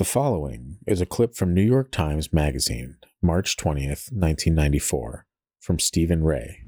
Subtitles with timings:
[0.00, 5.26] The following is a clip from New York Times Magazine, March 20th, 1994,
[5.60, 6.62] from Stephen Rae.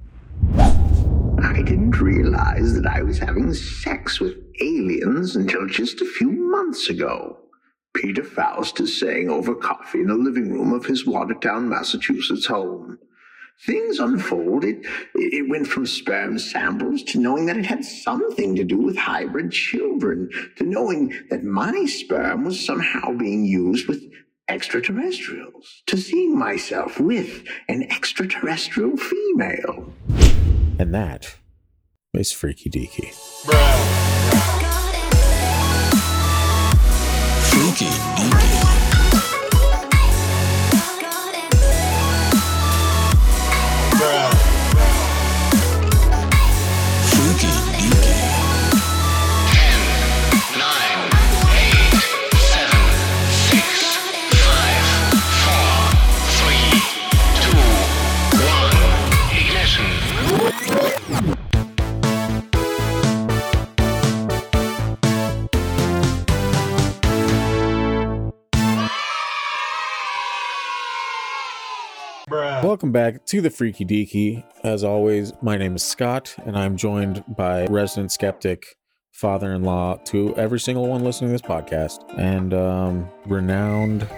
[0.59, 6.91] I didn't realize that I was having sex with aliens until just a few months
[6.91, 7.39] ago.
[7.95, 12.99] Peter Faust is saying over coffee in the living room of his Watertown, Massachusetts home.
[13.65, 14.85] Things unfolded.
[15.15, 19.53] It went from sperm samples to knowing that it had something to do with hybrid
[19.53, 24.03] children, to knowing that my sperm was somehow being used with
[24.49, 29.93] extraterrestrials, to seeing myself with an extraterrestrial female.
[30.79, 31.37] And that
[32.15, 33.15] is Freaky Deaky.
[37.51, 38.62] Freaky Deaky.
[72.73, 74.43] Welcome back to the Freaky Deaky.
[74.65, 78.65] As always, my name is Scott, and I'm joined by resident skeptic,
[79.11, 84.09] father in law to every single one listening to this podcast, and um, renowned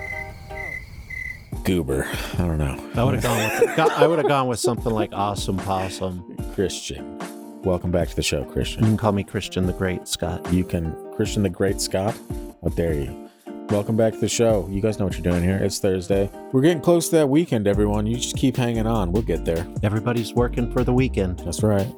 [1.64, 2.06] goober.
[2.34, 2.78] I don't know.
[2.94, 6.36] I would have gone with go- I would have gone with something like Awesome Possum.
[6.54, 7.18] Christian.
[7.64, 8.84] Welcome back to the show, Christian.
[8.84, 10.52] You can call me Christian the Great, Scott.
[10.52, 12.16] You can, Christian the Great Scott.
[12.62, 13.23] How dare you?
[13.70, 14.68] Welcome back to the show.
[14.70, 15.56] You guys know what you're doing here.
[15.56, 16.30] It's Thursday.
[16.52, 18.06] We're getting close to that weekend, everyone.
[18.06, 19.10] You just keep hanging on.
[19.10, 19.66] We'll get there.
[19.82, 21.40] Everybody's working for the weekend.
[21.40, 21.88] That's right.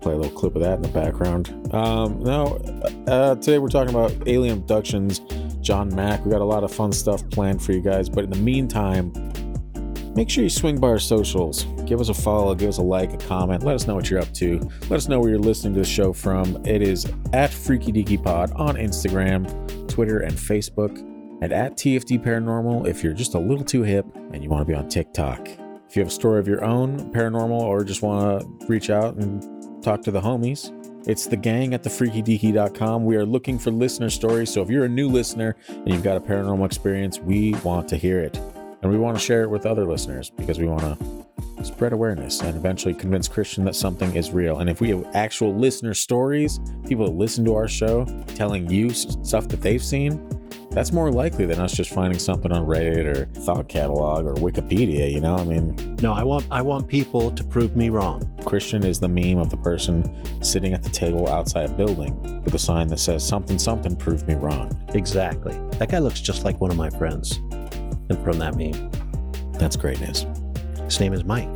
[0.00, 1.48] Play a little clip of that in the background.
[1.74, 2.58] Um, no,
[3.08, 5.20] uh, today we're talking about alien abductions.
[5.60, 6.24] John Mack.
[6.24, 8.08] We got a lot of fun stuff planned for you guys.
[8.08, 9.12] But in the meantime,
[10.16, 11.64] make sure you swing by our socials.
[11.84, 13.62] Give us a follow, give us a like, a comment.
[13.62, 14.58] Let us know what you're up to.
[14.88, 16.64] Let us know where you're listening to the show from.
[16.64, 19.46] It is at Freaky Deaky Pod on Instagram,
[19.88, 20.98] Twitter, and Facebook,
[21.42, 24.72] and at TFD Paranormal if you're just a little too hip and you want to
[24.72, 25.46] be on TikTok.
[25.86, 29.16] If you have a story of your own paranormal or just want to reach out
[29.16, 30.72] and talk to the homies,
[31.06, 33.04] it's the gang at thefreakydeaky.com.
[33.04, 34.52] We are looking for listener stories.
[34.52, 37.96] So if you're a new listener and you've got a paranormal experience, we want to
[37.96, 38.40] hear it.
[38.82, 42.40] And we want to share it with other listeners because we want to spread awareness
[42.40, 44.58] and eventually convince Christian that something is real.
[44.58, 48.04] And if we have actual listener stories, people that listen to our show
[48.34, 50.20] telling you stuff that they've seen,
[50.70, 55.10] that's more likely than us just finding something on Reddit or Thought Catalog or Wikipedia.
[55.10, 58.30] You know, I mean, No, I want I want people to prove me wrong.
[58.44, 60.04] Christian is the meme of the person
[60.44, 64.28] sitting at the table outside a building with a sign that says something something prove
[64.28, 64.70] me wrong.
[64.92, 65.58] Exactly.
[65.78, 67.40] That guy looks just like one of my friends.
[68.08, 68.90] And from that meme.
[69.52, 70.26] That's greatness.
[70.84, 71.48] His name is Mike.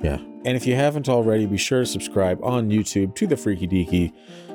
[0.00, 0.18] Yeah.
[0.44, 4.12] And if you haven't already, be sure to subscribe on YouTube to the Freaky Deaky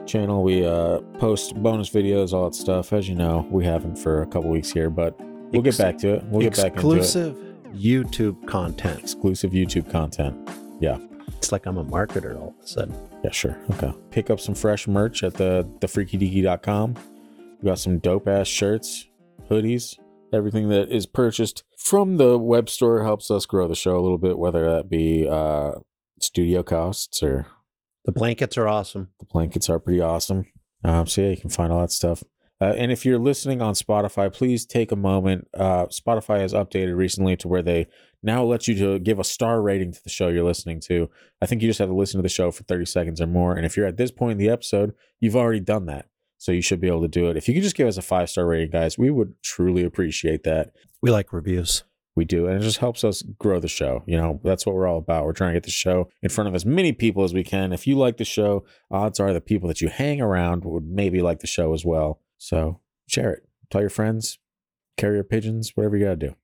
[0.07, 0.43] channel.
[0.43, 2.93] We uh, post bonus videos, all that stuff.
[2.93, 5.19] As you know, we haven't for a couple weeks here, but
[5.51, 6.23] we'll get back to it.
[6.25, 6.97] We'll get back into it.
[6.97, 7.37] Exclusive
[7.73, 8.99] YouTube content.
[8.99, 10.49] Exclusive YouTube content.
[10.79, 10.97] Yeah.
[11.37, 12.95] It's like I'm a marketer all of a sudden.
[13.23, 13.57] Yeah, sure.
[13.71, 13.93] Okay.
[14.11, 16.95] Pick up some fresh merch at the thefreakydeaky.com.
[17.61, 19.07] We got some dope ass shirts,
[19.49, 19.97] hoodies,
[20.33, 24.17] everything that is purchased from the web store helps us grow the show a little
[24.17, 25.73] bit, whether that be uh,
[26.19, 27.47] studio costs or
[28.05, 29.09] The blankets are awesome.
[29.19, 30.45] the blankets are pretty awesome.
[30.83, 32.23] Um, so yeah, you can find all that stuff.
[32.61, 35.47] Uh, and if you're listening on Spotify, please take a moment.
[35.53, 37.87] Uh, Spotify has updated recently to where they
[38.21, 41.09] now let you to give a star rating to the show you're listening to.
[41.41, 43.53] I think you just have to listen to the show for 30 seconds or more.
[43.55, 46.05] And if you're at this point in the episode, you've already done that.
[46.43, 47.37] So you should be able to do it.
[47.37, 50.43] If you could just give us a five star rating, guys, we would truly appreciate
[50.43, 50.71] that.
[51.01, 51.85] We like reviews.
[52.17, 52.47] We do.
[52.47, 54.03] And it just helps us grow the show.
[54.07, 55.23] You know, that's what we're all about.
[55.23, 57.71] We're trying to get the show in front of as many people as we can.
[57.71, 61.21] If you like the show, odds are the people that you hang around would maybe
[61.21, 62.19] like the show as well.
[62.37, 63.47] So share it.
[63.71, 64.37] Tell your friends,
[64.97, 66.35] carrier pigeons, whatever you got to do.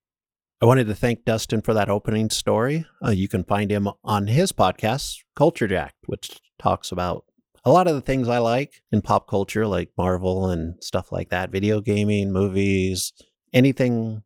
[0.62, 2.86] I wanted to thank Dustin for that opening story.
[3.06, 7.26] Uh, you can find him on his podcast, Culture Jack, which talks about
[7.70, 11.30] a lot of the things I like in pop culture, like Marvel and stuff like
[11.30, 13.14] that, video gaming, movies,
[13.54, 14.24] anything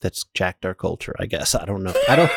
[0.00, 1.14] that's jacked our culture.
[1.18, 1.94] I guess I don't know.
[2.08, 2.32] I don't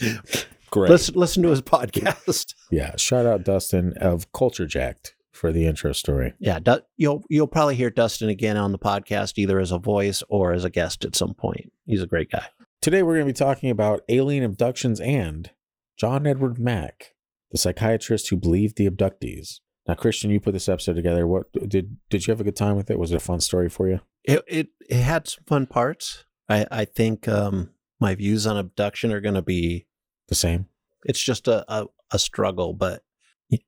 [0.70, 0.90] Great.
[0.90, 1.14] listen.
[1.14, 2.54] Listen to his podcast.
[2.70, 2.96] Yeah.
[2.96, 6.32] Shout out Dustin of Culture Jacked for the intro story.
[6.38, 10.22] yeah, Du- you'll you'll probably hear Dustin again on the podcast, either as a voice
[10.28, 11.72] or as a guest at some point.
[11.86, 12.46] He's a great guy.
[12.80, 15.50] Today, we're going to be talking about alien abductions and
[15.96, 17.13] John Edward Mack,
[17.54, 19.60] the psychiatrist who believed the abductees.
[19.86, 21.24] Now, Christian, you put this episode together.
[21.24, 22.98] What did did you have a good time with it?
[22.98, 24.00] Was it a fun story for you?
[24.24, 26.24] It it, it had some fun parts.
[26.48, 27.70] I I think um,
[28.00, 29.86] my views on abduction are going to be.
[30.26, 30.66] The same.
[31.04, 33.04] It's just a, a a struggle, but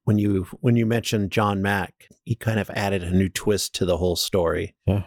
[0.03, 3.85] when you when you mentioned John Mack, he kind of added a new twist to
[3.85, 4.75] the whole story.
[4.85, 5.05] Yeah.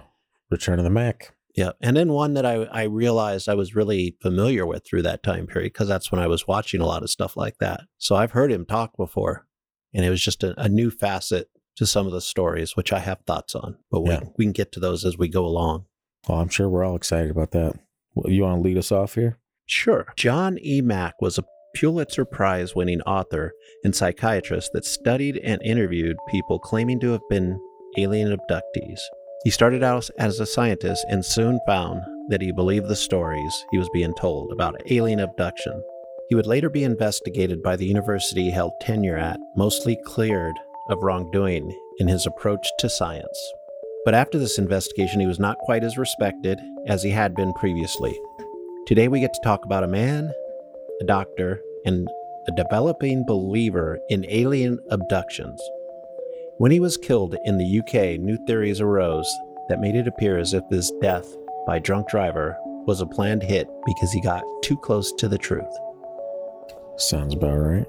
[0.49, 1.35] Return of the Mac.
[1.55, 5.23] Yeah, and then one that I I realized I was really familiar with through that
[5.23, 7.81] time period because that's when I was watching a lot of stuff like that.
[7.97, 9.47] So I've heard him talk before,
[9.93, 12.99] and it was just a, a new facet to some of the stories, which I
[12.99, 13.77] have thoughts on.
[13.91, 14.21] But we Yeah.
[14.37, 15.85] we can get to those as we go along.
[16.27, 17.79] Well, I'm sure we're all excited about that.
[18.13, 19.39] Well, you want to lead us off here?
[19.65, 20.13] Sure.
[20.15, 20.81] John E.
[20.81, 21.43] Mack was a
[21.75, 23.53] Pulitzer Prize winning author
[23.83, 27.59] and psychiatrist that studied and interviewed people claiming to have been
[27.97, 28.99] alien abductees.
[29.43, 33.77] He started out as a scientist and soon found that he believed the stories he
[33.77, 35.81] was being told about alien abduction.
[36.27, 40.55] He would later be investigated by the university he held tenure at, mostly cleared
[40.89, 43.53] of wrongdoing in his approach to science.
[44.03, 48.19] But after this investigation, he was not quite as respected as he had been previously.
[48.87, 50.33] Today, we get to talk about a man,
[50.99, 52.09] a doctor, and
[52.49, 55.61] a developing believer in alien abductions.
[56.59, 59.33] When he was killed in the UK, new theories arose
[59.69, 61.25] that made it appear as if this death
[61.65, 65.71] by drunk driver was a planned hit because he got too close to the truth.
[66.97, 67.87] Sounds about right.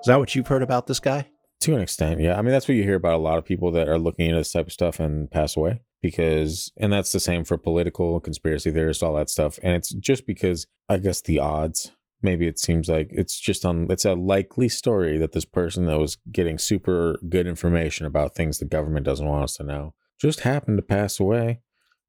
[0.00, 1.26] Is that what you've heard about this guy?
[1.60, 2.38] To an extent, yeah.
[2.38, 4.38] I mean, that's what you hear about a lot of people that are looking into
[4.38, 8.70] this type of stuff and pass away because, and that's the same for political conspiracy
[8.70, 9.58] theorists, all that stuff.
[9.62, 11.92] And it's just because I guess the odds,
[12.22, 15.98] maybe it seems like it's just on, it's a likely story that this person that
[15.98, 20.40] was getting super good information about things the government doesn't want us to know just
[20.40, 21.60] happened to pass away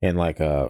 [0.02, 0.70] in like a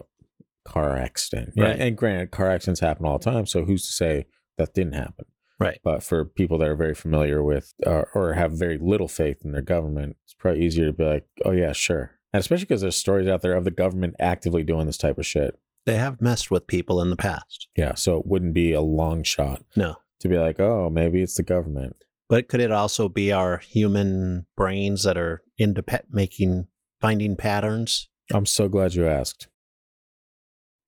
[0.64, 1.52] car accident.
[1.54, 1.64] Yeah.
[1.64, 1.80] Right.
[1.80, 3.46] And granted, car accidents happen all the time.
[3.46, 4.26] So who's to say
[4.56, 5.26] that didn't happen?
[5.60, 5.78] Right.
[5.84, 9.52] But for people that are very familiar with uh, or have very little faith in
[9.52, 12.12] their government, it's probably easier to be like, oh, yeah, sure.
[12.32, 15.26] And especially because there's stories out there of the government actively doing this type of
[15.26, 15.58] shit.
[15.86, 17.68] They have messed with people in the past.
[17.76, 17.94] Yeah.
[17.94, 19.96] So it wouldn't be a long shot No.
[20.20, 21.96] to be like, oh, maybe it's the government.
[22.28, 26.68] But could it also be our human brains that are into pet making,
[27.00, 28.08] finding patterns?
[28.32, 29.48] I'm so glad you asked.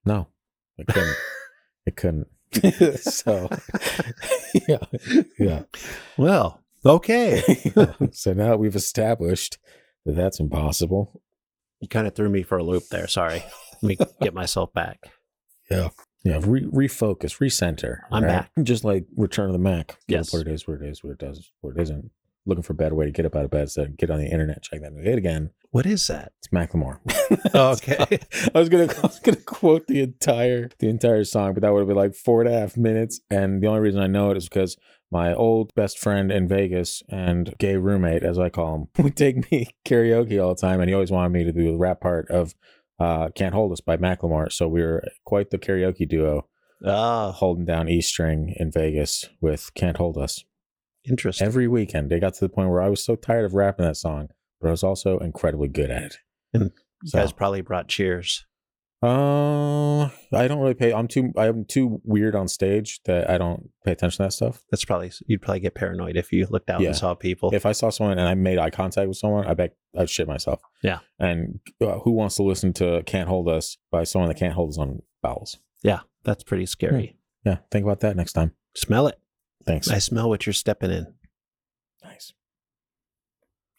[0.07, 0.29] No,
[0.79, 1.17] it couldn't.
[1.85, 2.29] it couldn't.
[3.01, 3.51] so,
[4.69, 4.79] yeah.
[5.39, 5.63] Yeah.
[6.17, 7.43] Well, okay.
[8.13, 9.59] so now we've established
[10.07, 11.21] that that's impossible.
[11.81, 13.07] you kind of threw me for a loop there.
[13.09, 13.45] Sorry.
[13.83, 14.99] Let me get myself back.
[15.71, 15.89] Yeah.
[16.25, 16.41] Yeah.
[16.45, 17.99] Re- refocus, recenter.
[18.11, 18.51] I'm back.
[18.63, 19.99] Just like Return of the Mac.
[20.09, 20.33] Yes.
[20.33, 22.11] Where it is, where it is, where it does, where it isn't.
[22.49, 24.29] Looking for a better way to get up out of bed So get on the
[24.29, 25.51] internet, check that hit again.
[25.71, 26.33] What is that?
[26.39, 27.01] It's Macklemore.
[27.55, 28.19] Okay.
[28.55, 31.81] I was gonna I was gonna quote the entire the entire song, but that would
[31.81, 33.21] have been like four and a half minutes.
[33.31, 34.77] And the only reason I know it is because
[35.11, 39.51] my old best friend in Vegas and gay roommate, as I call him, would take
[39.51, 42.31] me karaoke all the time, and he always wanted me to do the rap part
[42.31, 42.55] of
[42.99, 44.51] uh, "Can't Hold Us" by Macklemore.
[44.53, 46.49] So we were quite the karaoke duo,
[46.85, 50.45] Oh, holding down E string in Vegas with "Can't Hold Us"
[51.09, 51.47] interesting.
[51.47, 52.13] every weekend.
[52.13, 54.29] It got to the point where I was so tired of rapping that song,
[54.61, 56.17] but I was also incredibly good at it.
[56.53, 56.71] And
[57.03, 58.45] You So- guys probably brought cheers.
[59.07, 60.93] Uh, I don't really pay.
[60.93, 61.33] I'm too.
[61.37, 64.63] I'm too weird on stage that I don't pay attention to that stuff.
[64.71, 66.89] That's probably you'd probably get paranoid if you looked out Yeah.
[66.89, 67.51] and saw people.
[67.55, 70.27] If I saw someone and I made eye contact with someone, I bet I'd shit
[70.27, 70.61] myself.
[70.83, 70.99] Yeah.
[71.19, 74.71] And uh, who wants to listen to "Can't Hold Us" by someone that can't hold
[74.71, 75.59] his own bowels?
[75.83, 77.17] yeah, that's pretty scary.
[77.45, 77.59] Yeah.
[77.71, 78.53] Think about that next time.
[78.75, 79.19] Smell it.
[79.65, 79.89] Thanks.
[79.89, 81.07] I smell what you're stepping in.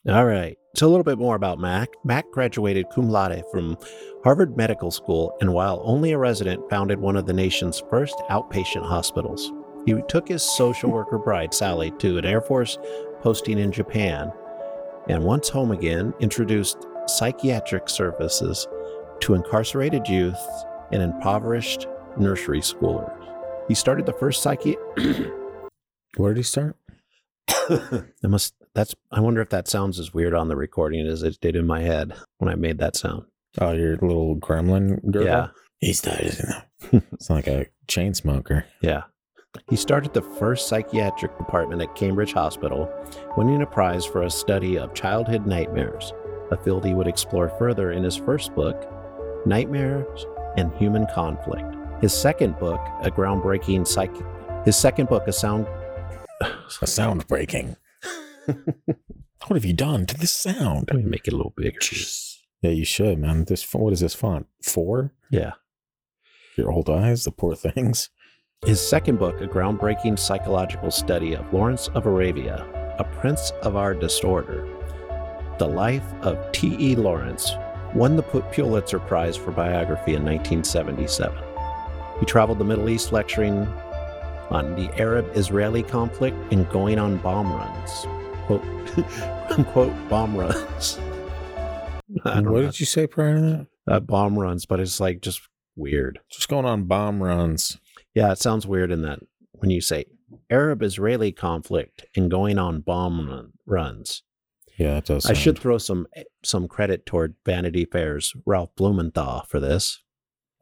[0.08, 0.56] All right.
[0.74, 1.90] So a little bit more about Mack.
[2.02, 3.76] Mack graduated cum laude from
[4.24, 8.86] Harvard Medical School and while only a resident founded one of the nation's first outpatient
[8.86, 9.52] hospitals.
[9.84, 12.78] He took his social worker bride Sally to an Air Force
[13.20, 14.32] posting in Japan
[15.10, 18.66] and once home again introduced psychiatric services
[19.20, 20.40] to incarcerated youth
[20.90, 21.86] and impoverished
[22.16, 23.12] nursery schoolers.
[23.68, 24.78] He started the first psyche
[26.16, 26.76] Where did he start?
[27.68, 31.40] that must that's I wonder if that sounds as weird on the recording as it
[31.40, 33.24] did in my head when I made that sound.
[33.60, 35.24] Oh, your little gremlin girl.
[35.24, 35.48] Yeah.
[35.80, 36.38] He started.
[37.12, 38.64] It's like a chain smoker.
[38.80, 39.02] Yeah.
[39.68, 42.88] He started the first psychiatric department at Cambridge Hospital,
[43.36, 46.12] winning a prize for a study of childhood nightmares,
[46.52, 48.86] a field he would explore further in his first book,
[49.44, 50.24] Nightmares
[50.56, 51.74] and Human Conflict.
[52.00, 54.14] His second book, a groundbreaking psych
[54.64, 55.66] his second book, a sound
[56.82, 57.76] A sound breaking.
[58.54, 60.88] What have you done to this sound?
[60.92, 61.78] let me make it a little bigger.
[62.62, 63.44] Yeah, you should, man.
[63.44, 64.46] This what is this font?
[64.62, 65.12] Four?
[65.30, 65.52] Yeah.
[66.56, 68.10] Your old eyes, the poor things.
[68.66, 72.66] His second book, a groundbreaking psychological study of Lawrence of Arabia,
[72.98, 74.66] a prince of our disorder,
[75.60, 76.96] The Life of T.E.
[76.96, 77.52] Lawrence
[77.94, 81.38] won the Pulitzer Prize for biography in 1977.
[82.18, 83.68] He traveled the Middle East lecturing
[84.50, 88.06] on the Arab Israeli conflict and going on bomb runs.
[88.48, 88.64] Quote,
[89.50, 90.98] unquote, bomb runs.
[92.22, 92.62] What know.
[92.62, 93.66] did you say prior to that?
[93.86, 95.42] Uh, bomb runs, but it's like just
[95.76, 96.18] weird.
[96.30, 97.76] Just going on bomb runs.
[98.14, 99.18] Yeah, it sounds weird in that
[99.52, 100.06] when you say
[100.48, 104.22] Arab Israeli conflict and going on bomb run, runs.
[104.78, 105.26] Yeah, it does.
[105.26, 106.06] I should throw some
[106.42, 110.02] some credit toward Vanity Fair's Ralph Blumenthal for this,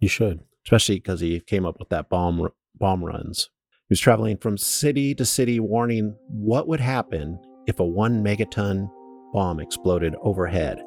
[0.01, 0.41] You should.
[0.65, 3.51] especially because he came up with that bomb bomb runs.
[3.89, 8.91] He was traveling from city to city, warning what would happen if a one megaton
[9.33, 10.83] bomb exploded overhead,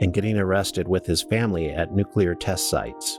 [0.00, 3.18] and getting arrested with his family at nuclear test sites.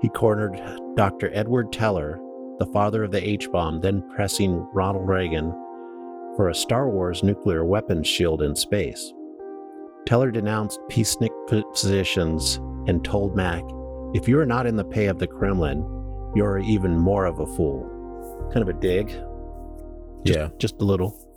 [0.00, 0.60] He cornered
[0.96, 1.30] Dr.
[1.34, 2.20] Edward Teller,
[2.58, 5.50] the father of the H bomb, then pressing Ronald Reagan
[6.36, 9.12] for a Star Wars nuclear weapons shield in space.
[10.06, 13.62] Teller denounced peacenik positions and told Mack,
[14.14, 15.80] if you are not in the pay of the Kremlin,
[16.34, 17.90] you're even more of a fool.
[18.52, 19.08] Kind of a dig.
[20.24, 20.48] Just, yeah.
[20.58, 21.27] Just a little.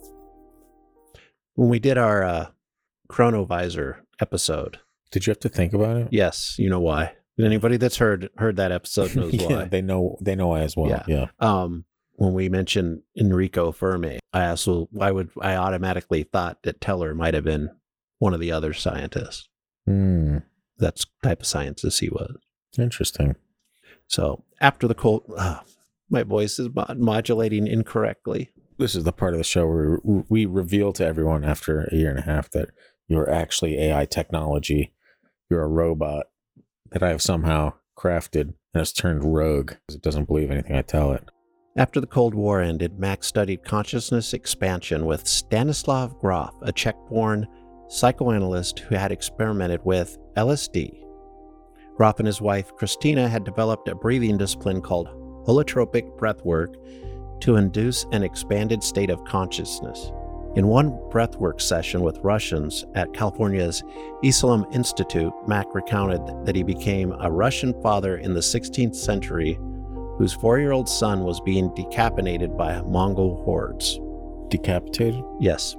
[1.55, 2.47] When we did our uh,
[3.09, 4.79] Chronovisor episode,
[5.11, 6.07] Did you have to think about it?
[6.11, 7.13] yes, you know why.
[7.39, 9.65] Anybody that's heard heard that episode knows yeah, why.
[9.65, 10.17] they know.
[10.21, 10.89] They know I as well.
[10.89, 11.03] Yeah.
[11.07, 11.25] Yeah.
[11.39, 16.79] um, when we mentioned Enrico Fermi, I asked, well, why would I automatically thought that
[16.79, 17.69] Teller might have been
[18.19, 19.49] one of the other scientists?
[19.87, 20.37] Hmm.
[20.77, 22.35] That's type of scientist he was.
[22.77, 23.35] Interesting.
[24.07, 25.61] So after the cold, uh,
[26.11, 28.51] my voice is mod- modulating incorrectly.
[28.81, 32.09] This is the part of the show where we reveal to everyone after a year
[32.09, 32.69] and a half that
[33.07, 34.91] you're actually AI technology.
[35.51, 36.25] You're a robot
[36.89, 40.81] that I have somehow crafted and has turned rogue because it doesn't believe anything I
[40.81, 41.29] tell it.
[41.77, 47.47] After the Cold War ended, Mack studied consciousness expansion with Stanislav Grof, a Czech born
[47.87, 51.05] psychoanalyst who had experimented with LSD.
[51.97, 55.07] Grof and his wife, Christina, had developed a breathing discipline called
[55.45, 56.73] holotropic breathwork
[57.41, 60.11] to induce an expanded state of consciousness.
[60.55, 63.83] In one breathwork session with Russians at California's
[64.23, 69.57] Esalen Institute, Mack recounted that he became a Russian father in the 16th century
[70.17, 73.99] whose four year old son was being decapitated by Mongol hordes.
[74.49, 75.23] Decapitated?
[75.39, 75.77] Yes,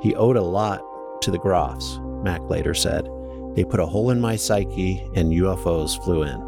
[0.00, 0.82] he owed a lot
[1.22, 3.08] to the Grofs, Mack later said.
[3.54, 6.45] They put a hole in my psyche and UFOs flew in.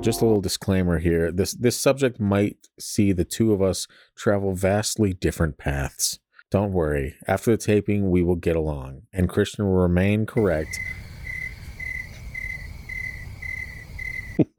[0.00, 1.32] Just a little disclaimer here.
[1.32, 6.20] This this subject might see the two of us travel vastly different paths.
[6.50, 7.16] Don't worry.
[7.26, 10.78] After the taping, we will get along, and Christian will remain correct.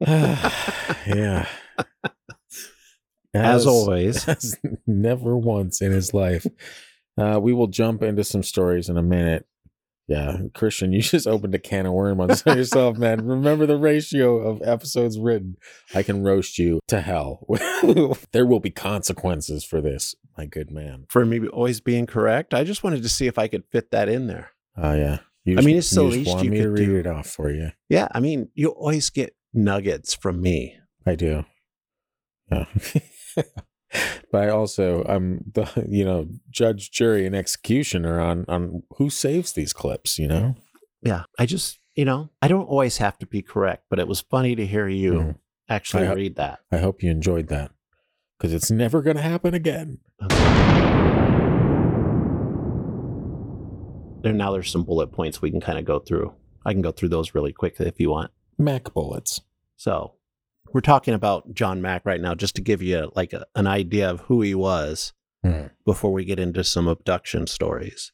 [0.06, 1.46] yeah.
[3.32, 4.28] As always.
[4.28, 6.46] as never once in his life.
[7.16, 9.46] Uh, we will jump into some stories in a minute.
[10.08, 13.26] Yeah, Christian, you just opened a can of worms on yourself, man.
[13.26, 15.56] Remember the ratio of episodes written.
[15.94, 17.46] I can roast you to hell.
[18.32, 21.04] there will be consequences for this, my good man.
[21.10, 24.08] For me always being correct, I just wanted to see if I could fit that
[24.08, 24.50] in there.
[24.76, 25.18] Oh yeah.
[25.44, 26.96] You I mean, it's the least want you me to could read do.
[26.96, 27.72] it off for you.
[27.88, 30.76] Yeah, I mean, you always get nuggets from me.
[31.06, 31.44] I do.
[32.50, 32.64] Yeah.
[34.32, 39.52] but I also I'm the you know judge, jury, and executioner on on who saves
[39.52, 40.18] these clips.
[40.18, 40.54] You know.
[41.02, 44.20] Yeah, I just, you know, I don't always have to be correct, but it was
[44.20, 45.34] funny to hear you Mhm.
[45.68, 46.58] actually I- read that.
[46.72, 47.70] I hope you enjoyed that
[48.36, 49.98] because it's never going to happen again.
[54.22, 56.34] There now there's some bullet points we can kind of go through.
[56.66, 58.32] I can go through those really quick if you want.
[58.58, 59.40] Mac bullets.
[59.76, 60.14] So,
[60.72, 64.10] we're talking about John Mack right now just to give you like a, an idea
[64.10, 65.12] of who he was
[65.44, 65.66] Hmm.
[65.86, 68.10] before we get into some abduction stories.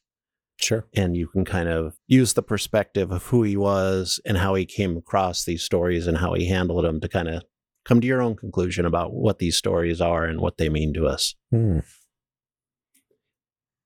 [0.57, 0.85] Sure.
[0.95, 4.63] And you can kind of use the perspective of who he was and how he
[4.65, 7.43] came across these stories and how he handled them to kind of
[7.83, 11.07] come to your own conclusion about what these stories are and what they mean to
[11.07, 11.33] us.
[11.51, 11.79] Hmm.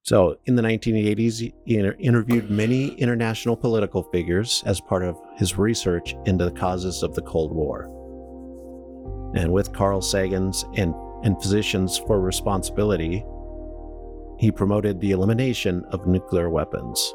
[0.04, 5.58] So, in the 1980s, he inter- interviewed many international political figures as part of his
[5.58, 7.88] research into the causes of the Cold War.
[9.34, 10.94] And with Carl Sagan's and,
[11.24, 13.24] and Physicians for Responsibility,
[14.40, 17.14] he promoted the elimination of nuclear weapons.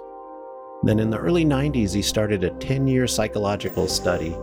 [0.83, 4.37] Then, in the early 90s, he started a 10 year psychological study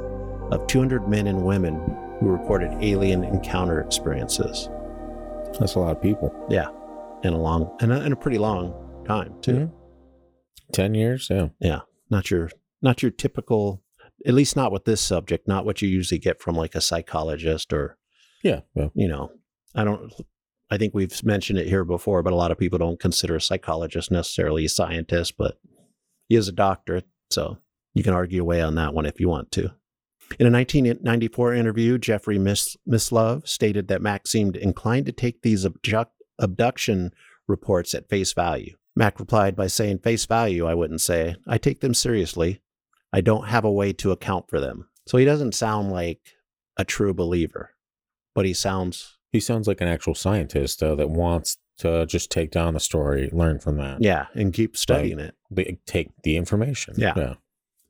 [0.51, 1.75] of 200 men and women
[2.19, 4.67] who reported alien encounter experiences.
[5.59, 6.33] That's a lot of people.
[6.49, 6.69] Yeah,
[7.23, 8.73] in a long and a, in a pretty long
[9.05, 9.53] time too.
[9.53, 9.71] Mhm.
[10.73, 11.27] Ten years.
[11.29, 11.49] Yeah.
[11.59, 12.49] Yeah, not your
[12.81, 13.80] not your typical,
[14.25, 15.47] at least not with this subject.
[15.47, 17.97] Not what you usually get from like a psychologist or
[18.43, 18.61] Yeah.
[18.75, 18.89] Yeah.
[18.93, 19.31] you know.
[19.75, 20.11] I don't.
[20.69, 23.41] I think we've mentioned it here before, but a lot of people don't consider a
[23.41, 25.35] psychologist necessarily a scientist.
[25.37, 25.57] But
[26.29, 27.57] He is a doctor, so
[27.93, 29.71] you can argue away on that one if you want to.
[30.39, 35.65] In a 1994 interview, Jeffrey Mis- Mishlove stated that Mack seemed inclined to take these
[35.65, 37.11] abduct- abduction
[37.49, 38.75] reports at face value.
[38.95, 41.35] Mack replied by saying, Face value, I wouldn't say.
[41.47, 42.61] I take them seriously.
[43.13, 44.87] I don't have a way to account for them.
[45.07, 46.19] So he doesn't sound like
[46.77, 47.71] a true believer,
[48.35, 52.51] but he sounds, He sounds like an actual scientist uh, that wants to just take
[52.51, 55.35] down the story, learn from that, yeah, and keep studying it.
[55.85, 56.93] Take the information.
[56.97, 57.13] Yeah.
[57.17, 57.33] yeah,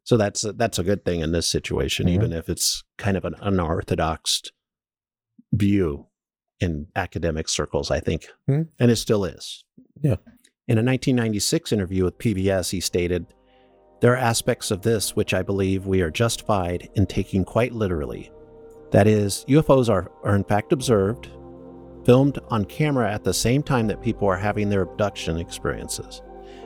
[0.04, 2.12] So that's a, that's a good thing in this situation, Mhm.
[2.14, 4.44] even if it's kind of an unorthodox
[5.54, 6.08] view
[6.60, 8.70] in academic circles, I think, Mhm.
[8.80, 9.66] and it still is.
[10.02, 10.16] Yeah.
[10.68, 13.26] In a 1996 interview with PBS, he stated,
[14.02, 18.32] "There are aspects of this which I believe we are justified in taking quite literally.
[18.90, 21.30] That is, UFOs are, are in fact observed,
[22.04, 26.24] filmed on camera at the same time that people are having their abduction experiences.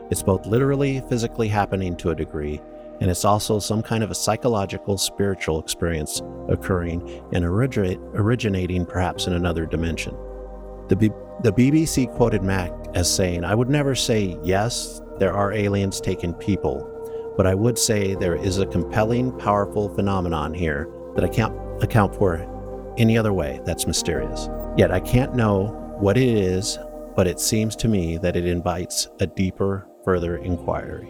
[0.10, 2.62] It's both literally, physically happening to a degree,
[3.02, 9.28] and it's also some kind of a psychological, spiritual experience occurring and originate, originating perhaps
[9.28, 10.16] in another dimension.
[10.88, 11.12] The, B-
[11.44, 16.34] the BBC quoted Mack as saying, I would never say, yes, there are aliens taking
[16.34, 16.90] people,
[17.38, 22.16] but I would say there is a compelling, powerful phenomenon here that I can't account
[22.16, 22.38] for
[22.98, 24.50] any other way that's mysterious.
[24.78, 25.68] Yet I can't know
[26.00, 26.78] what it is,
[27.16, 31.08] but it seems to me that it invites a deeper, further inquiry.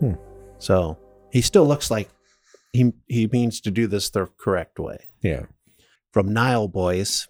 [0.00, 0.14] Hmm.
[0.58, 0.98] So
[1.30, 2.08] he still looks like
[2.72, 5.08] he he means to do this the correct way.
[5.22, 5.46] yeah.
[6.12, 7.28] From Niall Boyce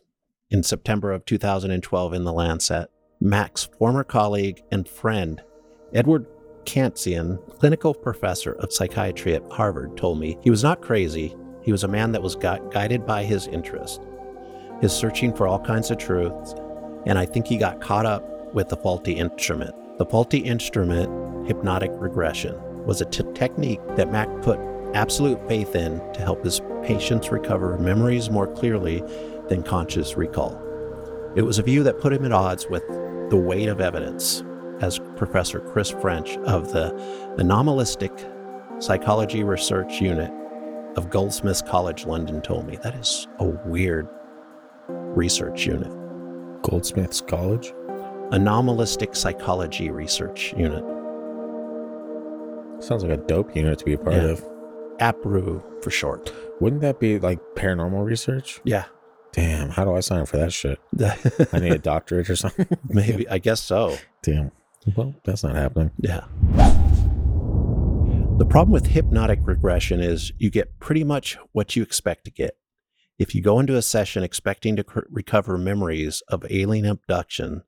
[0.50, 5.42] in September of 2012 in the Lancet, Mack's former colleague and friend,
[5.92, 6.26] Edward
[6.68, 11.34] Khantzian, clinical professor of psychiatry at Harvard, told me he was not crazy.
[11.62, 14.02] He was a man that was gui- guided by his interest,
[14.82, 16.54] his searching for all kinds of truths,
[17.06, 19.74] and I think he got caught up with the faulty instrument.
[19.96, 24.60] The faulty instrument, hypnotic regression, was a t- technique that Mack put
[24.92, 29.02] absolute faith in to help his patients recover memories more clearly
[29.48, 30.62] than conscious recall.
[31.34, 32.86] It was a view that put him at odds with
[33.30, 34.42] the weight of evidence,
[34.80, 36.92] as Professor Chris French of the
[37.38, 38.12] Anomalistic
[38.80, 40.30] Psychology Research Unit
[40.96, 42.76] of Goldsmiths College London told me.
[42.82, 44.08] That is a weird
[44.88, 45.90] research unit.
[46.62, 47.72] Goldsmiths College.
[48.32, 50.84] Anomalistic Psychology Research Unit.
[52.80, 54.22] Sounds like a dope unit to be a part Yeah.
[54.30, 54.44] of.
[55.00, 56.32] APRU for short.
[56.60, 58.60] Wouldn't that be like paranormal research?
[58.64, 58.84] Yeah.
[59.32, 60.80] Damn, how do I sign up for that shit?
[61.52, 62.66] I need a doctorate or something.
[62.88, 63.96] Maybe, I guess so.
[64.22, 64.50] Damn.
[64.96, 65.90] Well, that's not happening.
[65.98, 66.24] Yeah.
[68.38, 72.56] The problem with hypnotic regression is you get pretty much what you expect to get.
[73.18, 77.64] If you go into a session expecting to cr- recover memories of alien abduction,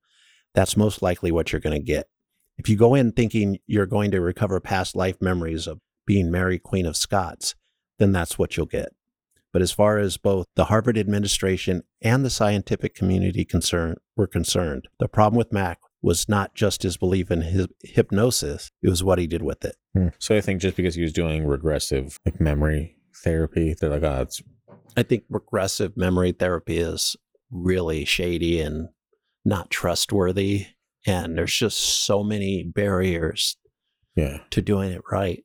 [0.55, 2.09] that's most likely what you're going to get.
[2.57, 6.59] If you go in thinking you're going to recover past life memories of being Mary
[6.59, 7.55] Queen of Scots,
[7.99, 8.93] then that's what you'll get.
[9.53, 14.87] But as far as both the Harvard administration and the scientific community concern were concerned,
[15.01, 19.19] the problem with Mack was not just his belief in his hypnosis, it was what
[19.19, 19.77] he did with it.
[19.95, 20.09] Hmm.
[20.19, 24.23] So I think just because he was doing regressive like memory therapy, they're like, oh,
[24.23, 24.43] it's
[24.97, 27.17] I think regressive memory therapy is
[27.51, 28.89] really shady and
[29.45, 30.67] not trustworthy.
[31.07, 33.57] And there's just so many barriers
[34.17, 34.39] yeah.
[34.51, 35.45] to doing it right.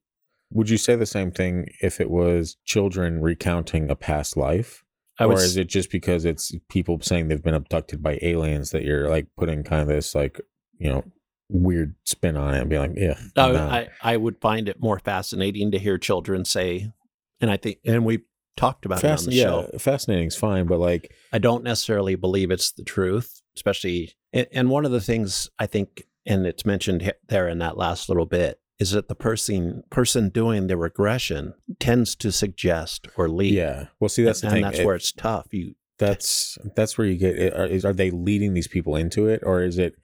[0.51, 4.84] Would you say the same thing if it was children recounting a past life?
[5.19, 8.71] I or would is it just because it's people saying they've been abducted by aliens
[8.71, 10.41] that you're like putting kind of this like,
[10.78, 11.04] you know,
[11.49, 13.17] weird spin on it and be like, yeah.
[13.38, 13.67] I, no.
[13.67, 16.91] I, I would find it more fascinating to hear children say,
[17.39, 18.23] and I think, and we
[18.58, 19.69] talked about Fasc- it on the yeah, show.
[19.80, 24.15] fascinating's fine, but like, I don't necessarily believe it's the truth, especially.
[24.34, 28.10] And, and one of the things I think, and it's mentioned there in that last
[28.10, 33.53] little bit, is that the person person doing the regression tends to suggest or lead.
[33.53, 33.85] yeah.
[33.99, 34.63] Well, see, that's the and thing.
[34.63, 35.47] that's It- where it's tough.
[35.51, 37.53] You that's that's where you get.
[37.53, 39.95] Are, is, are they leading these people into it, or is it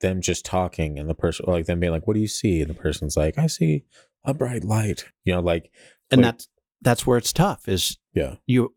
[0.00, 2.70] them just talking and the person, like them being like, "What do you see?" and
[2.70, 3.84] the person's like, "I see
[4.24, 5.70] a bright light." You know, like,
[6.12, 6.48] and But- that's
[6.80, 7.68] that's where it's tough.
[7.68, 8.74] Is yeah, you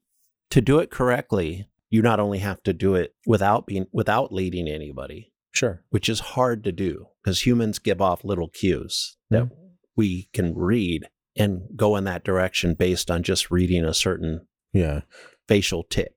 [0.49, 4.67] to do it correctly, you not only have to do it without being without leading
[4.67, 9.65] anybody, sure, which is hard to do because humans give off little cues that mm-hmm.
[9.95, 15.01] we can read and go in that direction based on just reading a certain yeah.
[15.47, 16.13] facial tick.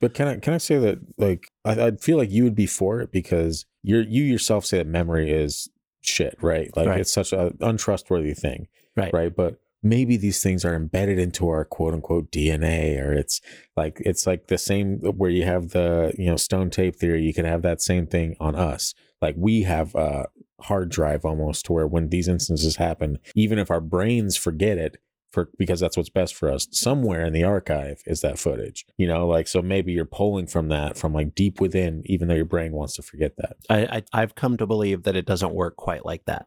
[0.00, 2.66] But can I can I say that like I, I feel like you would be
[2.66, 5.68] for it because you're you yourself say that memory is
[6.00, 6.70] shit, right?
[6.76, 7.00] Like Right.
[7.00, 9.12] it's such an untrustworthy thing, Right.
[9.12, 9.34] right?
[9.34, 13.40] But maybe these things are embedded into our quote unquote DNA, or it's
[13.76, 17.22] like it's like the same uh, where you have the you know stone tape theory.
[17.22, 18.94] You can have that same thing on us.
[19.20, 20.26] Like we have a
[20.60, 24.98] hard drive almost to where when these instances happen, even if our brains forget it,
[25.32, 26.68] for because that's what's best for us.
[26.70, 30.68] Somewhere in the archive is that footage, you know, like so maybe you're pulling from
[30.68, 33.56] that from like deep within, even though your brain wants to forget that.
[33.68, 36.46] I, I I've come to believe that it doesn't work quite like that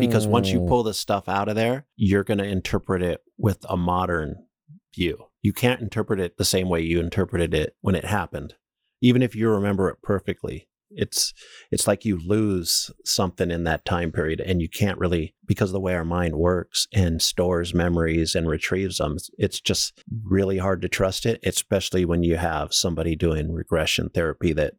[0.00, 0.68] because once you Hmm.
[0.68, 4.36] pull this stuff out of there, you're going to interpret it with a modern
[4.94, 5.26] view.
[5.42, 8.54] You can't interpret it the same way you interpreted it when it happened,
[9.00, 10.68] even if you remember it perfectly.
[10.90, 11.34] It's
[11.72, 15.72] it's like you lose something in that time period, and you can't really because of
[15.74, 19.16] the way our mind works and stores memories and retrieves them.
[19.36, 24.52] It's just really hard to trust it, especially when you have somebody doing regression therapy
[24.52, 24.74] that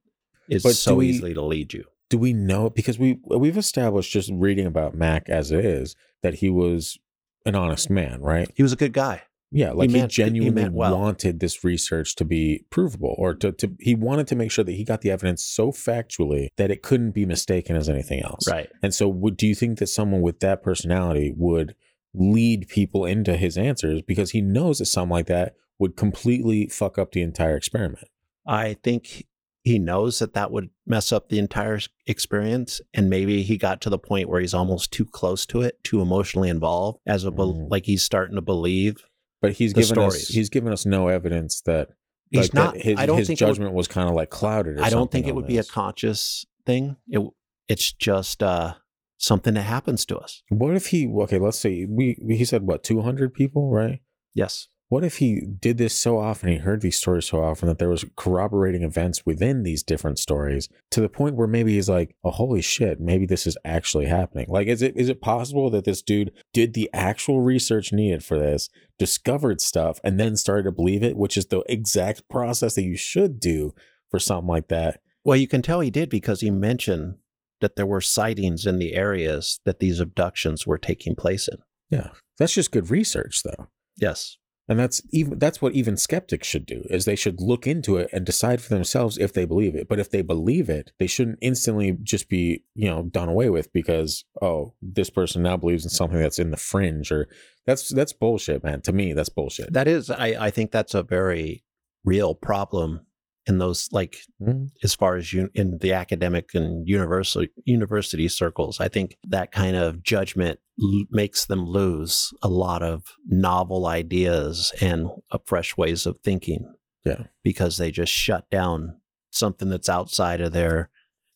[0.50, 1.84] is But so we- easily to lead you.
[2.10, 6.36] Do we know because we we've established just reading about Mack as it is that
[6.36, 6.98] he was
[7.46, 8.50] an honest man, right?
[8.56, 9.24] He was a good guy.
[9.50, 10.98] Yeah, like he, meant- genuinely meant well.
[10.98, 14.74] wanted this research to be provable, or to, to he wanted to make sure that
[14.74, 18.48] he got the evidence so factually that it couldn't be mistaken as anything else.
[18.50, 18.70] Right.
[18.84, 21.76] And so, would do you think that someone with that personality would
[22.14, 26.98] lead people into his answers because he knows that something like that would completely fuck
[26.98, 28.10] up the entire experiment?
[28.46, 29.28] I think
[29.68, 32.82] he knows that that would mess up the entire experience.
[32.94, 36.02] And maybe he got to the point where he's almost too close to it, too
[36.02, 37.70] emotionally involved, as a, Mm.
[37.70, 38.96] like he's starting to believe.
[39.42, 41.90] But he's given us he's given us no evidence that
[42.30, 44.16] He's like, that not, his, I don't his think, it would, judgment was kind of
[44.16, 44.80] like clouded.
[44.80, 46.98] Or I don't think it would be a conscious thing.
[47.08, 47.22] It,
[47.70, 48.74] it's just uh,
[49.18, 50.44] something that happens to us.
[50.50, 51.08] What if he?
[51.08, 51.86] Okay, let's see.
[51.88, 54.02] We he said what two hundred people, right?
[54.34, 54.68] Yes.
[54.90, 57.90] What if he did this so often, he heard these stories so often that there
[57.90, 62.32] was corroborating events within these different stories to the point where maybe he's like, "Oh,
[62.32, 66.02] holy shit, maybe this is actually happening." Like, is it is it possible that this
[66.02, 71.04] dude did the actual research needed for this, discovered stuff, and then started to believe
[71.04, 73.74] it, which is the exact process that you should do
[74.10, 75.02] for something like that?
[75.26, 77.16] Well, you can tell he did because he mentioned
[77.60, 81.58] that there were sightings in the areas that these abductions were taking place in.
[81.90, 83.68] Yeah, that's just good research, though.
[83.98, 84.38] Yes.
[84.70, 88.10] And that's even that's what even skeptics should do is they should look into it
[88.12, 89.88] and decide for themselves if they believe it.
[89.88, 93.72] But if they believe it, they shouldn't instantly just be, you know, done away with
[93.72, 97.30] because oh, this person now believes in something that's in the fringe or
[97.66, 98.82] that's that's bullshit, man.
[98.82, 99.72] To me, that's bullshit.
[99.72, 101.64] That is, I, I think that's a very
[102.04, 103.07] real problem
[103.48, 104.70] in those, like, Mhm.
[104.84, 108.80] as far as you in the academic and university university circles.
[108.80, 114.74] I think that kind of judgment l- makes them lose a lot of novel ideas
[114.82, 116.74] and uh, fresh ways of thinking.
[117.06, 117.28] Yeah.
[117.42, 119.00] because they just shut down
[119.32, 120.90] something that's outside of their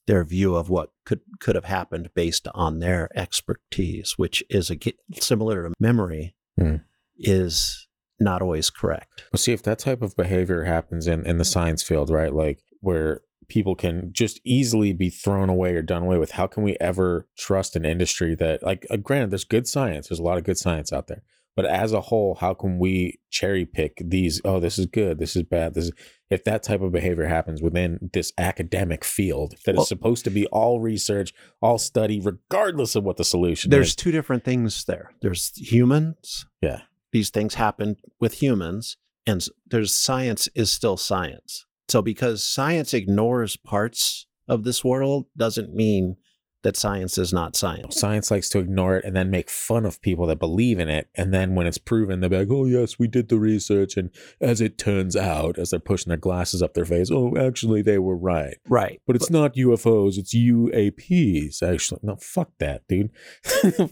[0.06, 4.78] their view of what could could have happened based on their expertise, which is a,
[5.22, 6.78] similar to memory, Hmm.
[7.18, 7.88] is
[8.22, 9.24] not always correct.
[9.34, 12.34] Well, see if that type of behavior happens in in the science field, right?
[12.34, 16.32] Like where people can just easily be thrown away or done away with.
[16.32, 20.08] How can we ever trust an industry that, like, uh, granted, there's good science.
[20.08, 23.20] There's a lot of good science out there, but as a whole, how can we
[23.30, 24.40] cherry pick these?
[24.46, 25.20] Oh, this is good.
[25.20, 25.74] This is bad.
[25.74, 25.92] This is
[26.30, 30.30] if that type of behavior happens within this academic field that is Well- supposed to
[30.32, 33.72] be all research, all study, regardless of what the solution is.
[33.76, 33.96] There's is.
[33.98, 35.12] two different things there.
[35.22, 36.46] There's humans.
[36.62, 36.84] Yeah.
[37.12, 41.66] These things happen with humans, and there's science is still science.
[41.90, 46.18] So because science ignores parts of this world doesn't mean
[46.64, 48.00] that science is not science.
[48.00, 51.10] Science likes to ignore it and then make fun of people that believe in it.
[51.16, 53.98] And then when it's proven, they're like, oh, yes, we did the research.
[53.98, 57.82] And as it turns out, as they're pushing their glasses up their face, oh, actually,
[57.82, 58.58] they were right.
[58.68, 59.02] Right.
[59.08, 62.02] But it's not UFOs, it's UAPs, actually.
[62.04, 63.12] No, fuck that, dude.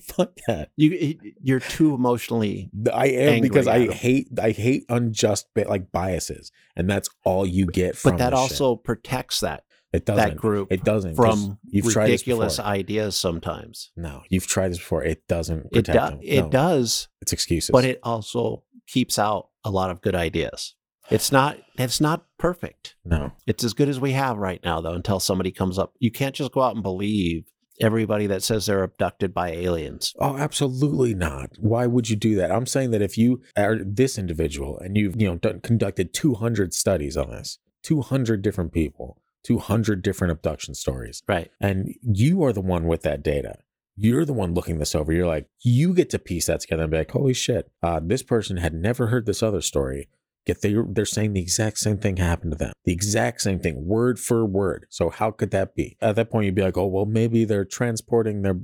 [0.02, 0.70] fuck that.
[0.76, 6.90] You you're too emotionally I am because I hate I hate unjust like biases, and
[6.90, 8.12] that's all you get from.
[8.12, 8.52] but that this shit.
[8.52, 11.16] also protects that it doesn't that group it doesn't.
[11.16, 12.72] from you've ridiculous before.
[12.72, 13.92] ideas sometimes.
[13.98, 15.04] No, you've tried this before.
[15.04, 16.20] It doesn't It protect does them.
[16.24, 17.72] it No, does, It's excuses.
[17.72, 20.76] but it also keeps out a lot of good ideas.
[21.10, 22.96] It's not it's not perfect.
[23.04, 23.32] no.
[23.48, 25.94] It's as good as we have right now though until somebody comes up.
[26.00, 27.46] You can't just go out and believe
[27.82, 30.14] everybody that says they're abducted by aliens.
[30.20, 31.52] Oh, absolutely not.
[31.60, 32.52] Why would you do that?
[32.52, 36.74] I'm saying that if you are this individual and you've you know done, conducted 200
[36.74, 41.50] studies on this, 200 different people, 200 different abduction stories, Right.
[41.60, 43.56] and you are the one with that data.
[43.96, 45.12] You're the one looking this over.
[45.12, 48.24] You're like, you get to piece that together and be like, holy shit, uh, this
[48.24, 50.08] person had never heard this other story.
[50.46, 52.74] Yet they, they're saying the exact same thing happened to them.
[52.86, 54.88] The exact same thing, word for word.
[54.90, 55.98] So how could that be?
[56.02, 58.56] At that point, you'd be like, oh, well, maybe they're transporting their,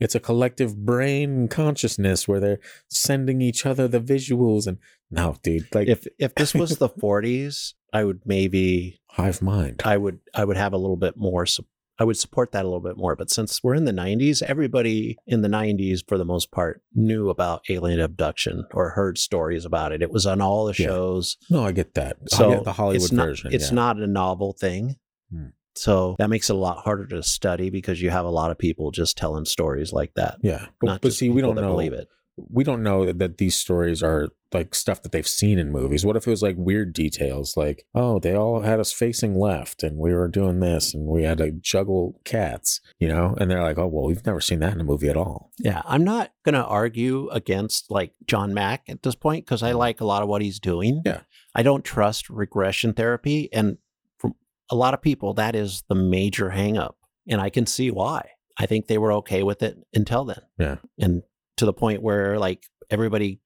[0.00, 4.66] it's a collective brain consciousness where they're sending each other the visuals.
[4.66, 4.78] And
[5.10, 9.82] no, dude, like If if this was the 40s, I would maybe hive mind.
[9.84, 11.66] I would I would have a little bit more sup-
[11.98, 13.14] I would support that a little bit more.
[13.14, 17.28] But since we're in the 90s, everybody in the 90s, for the most part, knew
[17.28, 20.02] about alien abduction or heard stories about it.
[20.02, 20.86] It was on all the Yeah.
[20.86, 21.36] shows.
[21.50, 22.16] No, I get that.
[22.32, 23.52] I So get the Hollywood it's not, version.
[23.52, 23.74] It's yeah.
[23.74, 24.96] not a novel thing.
[25.30, 25.46] Hmm.
[25.76, 28.58] So that makes it a lot harder to study because you have a lot of
[28.58, 30.38] people just telling stories like that.
[30.42, 31.68] Yeah, but, not but see, we don't know.
[31.68, 32.08] believe it.
[32.36, 36.04] We don't know that, that these stories are like stuff that they've seen in movies.
[36.04, 39.82] What if it was like weird details, like oh, they all had us facing left,
[39.82, 43.34] and we were doing this, and we had to juggle cats, you know?
[43.38, 45.50] And they're like, oh, well, we've never seen that in a movie at all.
[45.58, 49.70] Yeah, I'm not going to argue against like John Mack at this point because I
[49.70, 49.78] mm-hmm.
[49.78, 51.02] like a lot of what he's doing.
[51.04, 51.20] Yeah.
[51.54, 53.48] I don't trust regression therapy.
[53.52, 53.78] And
[54.18, 54.32] for
[54.70, 56.94] a lot of people, that is the major hangup.
[57.28, 58.30] And I can see why.
[58.58, 60.40] I think they were okay with it until then.
[60.58, 60.76] Yeah.
[60.98, 61.22] And
[61.56, 63.40] to the point where like everybody,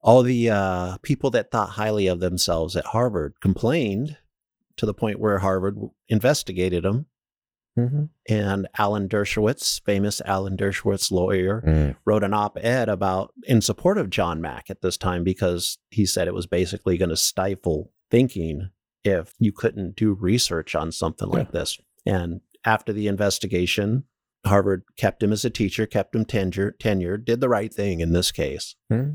[0.00, 4.16] all the uh, people that thought highly of themselves at Harvard complained
[4.76, 7.06] to the point where Harvard investigated them.
[7.78, 8.04] Mm-hmm.
[8.28, 11.96] And Alan Dershowitz, famous Alan Dershowitz lawyer, Mm.
[12.04, 16.28] wrote an op-ed about in support of John Mack at this time because he said
[16.28, 18.68] it was basically going to stifle thinking
[19.04, 21.78] if you couldn't do research on something like this.
[22.04, 24.04] And after the investigation,
[24.44, 28.12] Harvard kept him as a teacher, kept him tenure, tenured, did the right thing in
[28.12, 28.74] this case.
[28.90, 29.12] Hmm.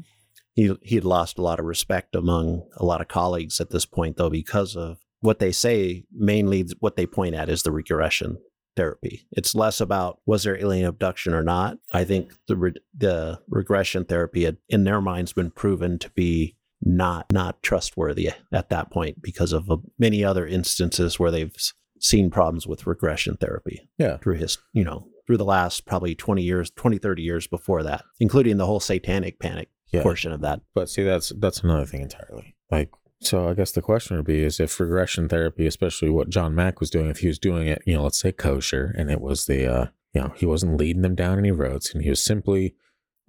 [0.55, 3.85] He he had lost a lot of respect among a lot of colleagues at this
[3.85, 6.05] point, though, because of what they say.
[6.11, 8.37] Mainly, what they point at is the regression
[8.75, 9.27] therapy.
[9.31, 11.77] It's less about was there alien abduction or not.
[11.91, 16.55] I think the re- the regression therapy had, in their minds been proven to be
[16.81, 21.55] not not trustworthy at that point because of uh, many other instances where they've
[21.99, 24.17] seen problems with regression therapy Yeah.
[24.17, 28.03] through his you know through the last probably 20 years 20 30 years before that
[28.19, 30.01] including the whole satanic panic Yeah.
[30.01, 32.55] portion of that But see, that's that's another thing entirely.
[32.71, 32.89] Like,
[33.21, 36.79] so I guess the question would be: is if regression therapy, especially what John Mack
[36.79, 39.45] was doing, if he was doing it, you know, let's say kosher, and it was
[39.45, 42.75] the, uh, you know, he wasn't leading them down any roads, and he was simply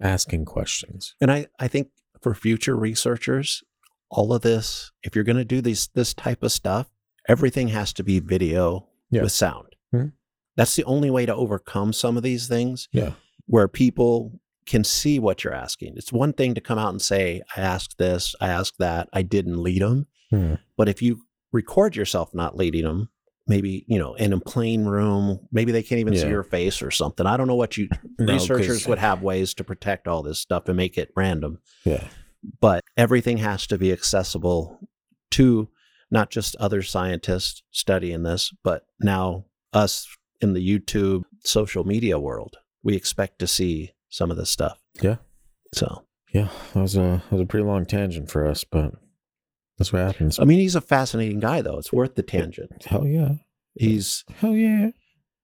[0.01, 1.15] asking questions.
[1.21, 1.89] And I, I think
[2.21, 3.63] for future researchers,
[4.11, 6.89] all of this, if you're going to do these this type of stuff,
[7.27, 9.23] everything has to be video Yeah.
[9.23, 9.75] with sound.
[9.95, 10.11] Mhm.
[10.59, 13.13] That's the only way to overcome some of these things Yeah.
[13.45, 15.93] where people can see what you're asking.
[15.95, 19.21] It's one thing to come out and say, I asked this, I asked that, I
[19.21, 20.07] didn't lead them.
[20.29, 20.55] Hmm.
[20.75, 21.21] But if you
[21.53, 23.09] record yourself not leading them,
[23.47, 26.91] maybe, you know, in a plain room, maybe they can't even see your face or
[26.91, 27.25] something.
[27.25, 27.87] I don't know what you
[28.19, 32.03] No, researchers would have ways to protect all this stuff and make it random Yeah.
[32.59, 34.77] but everything has to be accessible
[35.31, 35.69] to
[36.11, 40.05] not just other scientists studying this, but now us
[40.41, 42.57] in the YouTube social media world.
[42.83, 44.79] We expect to see some of this stuff.
[45.01, 45.17] Yeah.
[45.73, 46.49] So, Yeah.
[46.73, 48.93] That was a that was a pretty long tangent for us, but
[49.77, 50.39] that's what happens.
[50.39, 51.77] I mean, he's a fascinating guy, though.
[51.77, 52.85] It's worth the tangent.
[52.85, 53.35] Hell yeah.
[53.75, 54.89] He's, Hell yeah.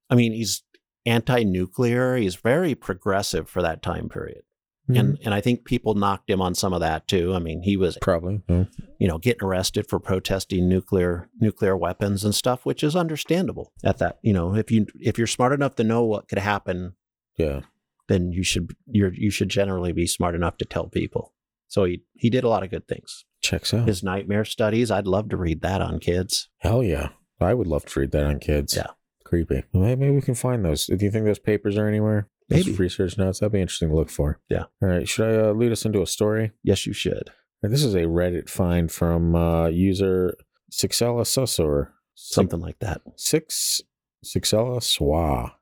[0.09, 0.61] I mean, he's
[1.05, 2.17] anti-nuclear.
[2.17, 4.43] He's very progressive for that time period,
[4.87, 4.95] Hmm.
[4.97, 7.33] and and I think people knocked him on some of that too.
[7.33, 8.41] I mean, he was probably.
[8.47, 8.65] Yeah.
[8.99, 13.73] you know, getting arrested for protesting nuclear nuclear weapons and stuff, which is understandable.
[13.83, 16.93] At that, you know, if you if you're smart enough to know what could happen,
[17.37, 17.61] Yeah.
[18.07, 21.33] then you should you're you should generally be smart enough to tell people.
[21.67, 23.25] So he he did a lot of good things.
[23.41, 23.87] Checks out.
[23.87, 26.49] His nightmare studies, I'd love to read that on kids.
[26.59, 27.09] Hell yeah.
[27.39, 28.75] I would love to read that on kids.
[28.75, 28.87] Yeah.
[29.23, 29.63] Creepy.
[29.73, 30.85] Well, maybe we can find those.
[30.85, 32.29] Do you think those papers are anywhere?
[32.49, 32.77] Those Maybe.
[32.77, 33.39] research notes.
[33.39, 34.39] That'd be interesting to look for.
[34.49, 34.65] Yeah.
[34.81, 35.07] All right.
[35.09, 36.51] Should I uh, lead us into a story?
[36.63, 37.31] Yes, you should.
[37.63, 40.35] This is a Reddit find from uh, user
[40.71, 41.89] Sixella Sussor.
[42.13, 43.01] Something like that.
[43.15, 43.81] Six
[44.23, 45.53] Sixella Swa.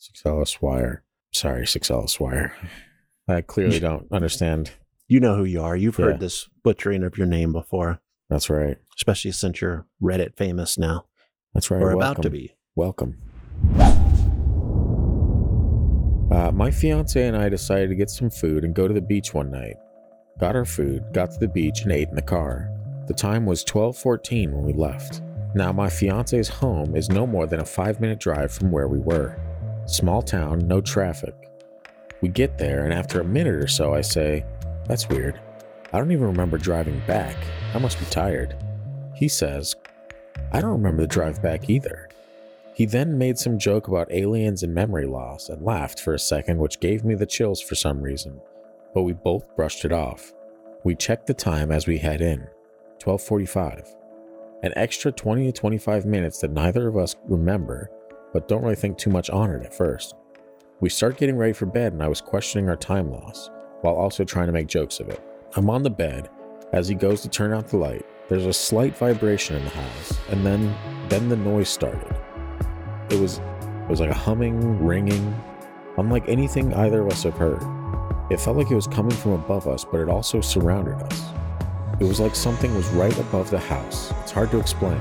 [0.00, 1.04] Sixella Swire.
[1.32, 2.52] Sorry, Sixella Swire.
[3.28, 4.72] I clearly don't understand.
[5.06, 5.76] You know who you are.
[5.76, 6.06] You've Yeah.
[6.06, 8.76] heard this butchering of your name before, That's right.
[8.96, 11.06] especially since you're Reddit famous now
[11.54, 11.78] That's right.
[11.80, 11.98] or Welcome.
[11.98, 12.54] about to be.
[12.74, 13.18] Welcome.
[16.34, 19.32] Uh, my fiance and I decided to get some food and go to the beach
[19.32, 19.76] one night.
[20.40, 22.72] Got our food, got to the beach, and ate in the car.
[23.06, 25.22] The time was 12:14 when we left.
[25.54, 29.36] Now my fiance's home is no more than a five-minute drive from where we were.
[29.86, 31.36] Small town, no traffic.
[32.20, 34.44] We get there, and after a minute or so, I say,
[34.88, 35.38] "That's weird.
[35.92, 37.36] I don't even remember driving back.
[37.74, 38.56] I must be tired."
[39.14, 39.76] He says,
[40.50, 42.08] "I don't remember the drive back either."
[42.74, 46.58] He then made some joke about aliens and memory loss and laughed for a second,
[46.58, 48.40] which gave me the chills for some reason,
[48.92, 50.32] but we both brushed it off.
[50.82, 52.40] We checked the time as we head in
[53.02, 53.94] 1245.
[54.64, 57.90] An extra 20 to 25 minutes that neither of us remember,
[58.32, 60.16] but don't really think too much on it at first.
[60.80, 63.50] We start getting ready for bed, and I was questioning our time loss,
[63.82, 65.22] while also trying to make jokes of it.
[65.54, 66.28] I'm on the bed.
[66.72, 70.18] As he goes to turn out the light, there's a slight vibration in the house,
[70.30, 70.74] and then
[71.08, 72.16] then the noise started.
[73.10, 75.34] It was It was like a humming, ringing,
[75.98, 77.62] unlike anything either of us have heard.
[78.30, 81.24] It felt like it was coming from above us, but it also surrounded us.
[82.00, 84.12] It was like something was right above the house.
[84.22, 85.00] It's hard to explain.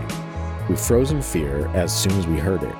[0.69, 2.75] We froze in fear as soon as we heard it.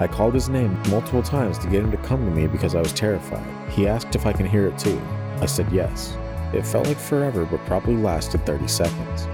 [0.00, 2.80] I called his name multiple times to get him to come to me because I
[2.80, 3.70] was terrified.
[3.70, 5.00] He asked if I can hear it too.
[5.40, 6.16] I said yes.
[6.52, 9.26] It felt like forever, but probably lasted 30 seconds.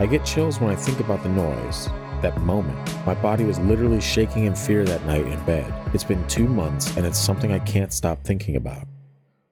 [0.00, 1.90] I get chills when I think about the noise,
[2.22, 2.78] that moment.
[3.06, 5.72] My body was literally shaking in fear that night in bed.
[5.94, 8.86] It's been two months, and it's something I can't stop thinking about.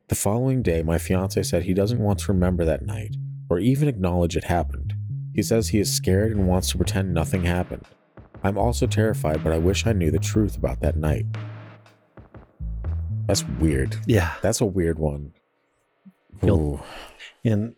[0.08, 3.16] The following day, my fiance said he doesn't want to remember that night,
[3.50, 4.94] or even acknowledge it happened.
[5.34, 7.86] He says he is scared and wants to pretend nothing happened.
[8.42, 11.26] I'm also terrified, but I wish I knew the truth about that night.
[13.26, 13.96] That's weird.
[14.06, 14.34] Yeah.
[14.42, 15.32] That's a weird one.
[16.44, 16.80] Ooh.
[17.44, 17.74] And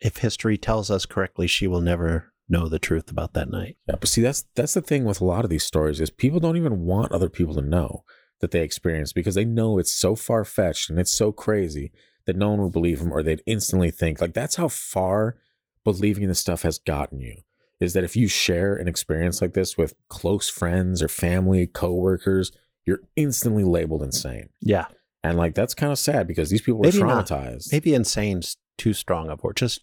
[0.00, 3.76] if history tells us correctly, she will never know the truth about that night.
[3.88, 6.40] Yeah, but see, that's that's the thing with a lot of these stories is people
[6.40, 8.04] don't even want other people to know
[8.40, 11.92] that they experienced because they know it's so far fetched and it's so crazy
[12.26, 15.36] that no one would believe them or they'd instantly think like that's how far
[15.84, 17.36] believing in this stuff has gotten you.
[17.80, 22.52] Is that if you share an experience like this with close friends or family, coworkers,
[22.86, 24.48] you're instantly labeled insane.
[24.60, 24.86] Yeah.
[25.22, 27.26] And like that's kind of sad because these people were Maybe not.
[27.26, 27.72] traumatized.
[27.72, 29.80] Maybe insane's too strong of word, just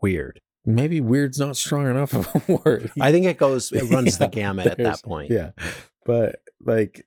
[0.00, 0.40] weird.
[0.66, 2.90] Maybe weird's not strong enough of a word.
[3.00, 5.30] I think it goes, it runs the gamut at that point.
[5.30, 5.50] Yeah.
[6.06, 7.06] But like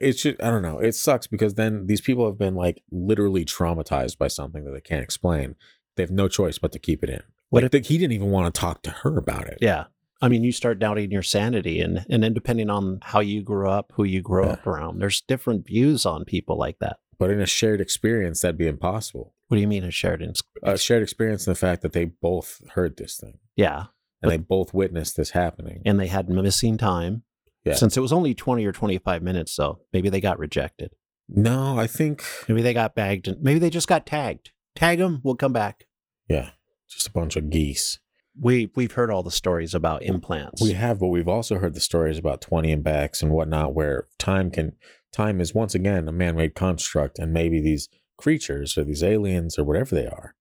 [0.00, 0.78] it should I don't know.
[0.78, 4.80] It sucks because then these people have been like literally traumatized by something that they
[4.80, 5.56] can't explain.
[5.96, 7.22] They have no choice but to keep it in.
[7.50, 9.58] What Like the- he didn't even want to talk to her about it.
[9.60, 9.84] Yeah.
[10.22, 13.68] I mean, you start doubting your sanity, and and then depending on how you grew
[13.68, 14.52] up, who you grew Yeah.
[14.52, 16.96] up around, there's different views on people like that.
[17.18, 19.34] But in a shared experience, that'd be impossible.
[19.54, 20.20] What do you mean a shared?
[20.22, 23.84] Ins- A shared experience in the fact that they both heard this thing yeah,
[24.22, 25.82] and they both witnessed this happening.
[25.84, 27.22] and they had missing time.
[27.64, 27.74] Yeah.
[27.74, 30.94] Since it was only twenty or twenty five minutes, so maybe they got rejected.
[31.28, 34.50] No, I think Maybe they got bagged, and maybe they just got tagged.
[34.74, 35.84] Tag them, we'll come back.
[36.28, 36.50] yeah,
[36.90, 37.98] just a bunch of geese.
[38.38, 40.60] We we've heard all the stories about implants.
[40.60, 44.08] We have, but we've also heard the stories about 20 and backs and whatnot, where
[44.18, 44.72] time can
[45.12, 49.64] time is once again a man-made construct, and maybe these creatures or these aliens or
[49.64, 50.34] whatever they are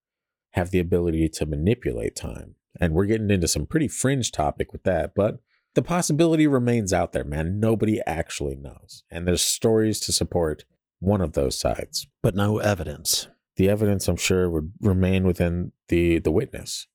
[0.52, 2.56] have the ability to manipulate time.
[2.80, 5.40] And we're getting into some pretty fringe topic with that, but
[5.76, 7.60] the possibility remains out there, man.
[7.60, 9.04] Nobody actually knows.
[9.10, 10.66] And there's stories to support
[11.00, 12.08] one of those sides.
[12.22, 13.28] but no evidence.
[13.56, 16.88] The evidence, I'm sure, would remain within the the witness.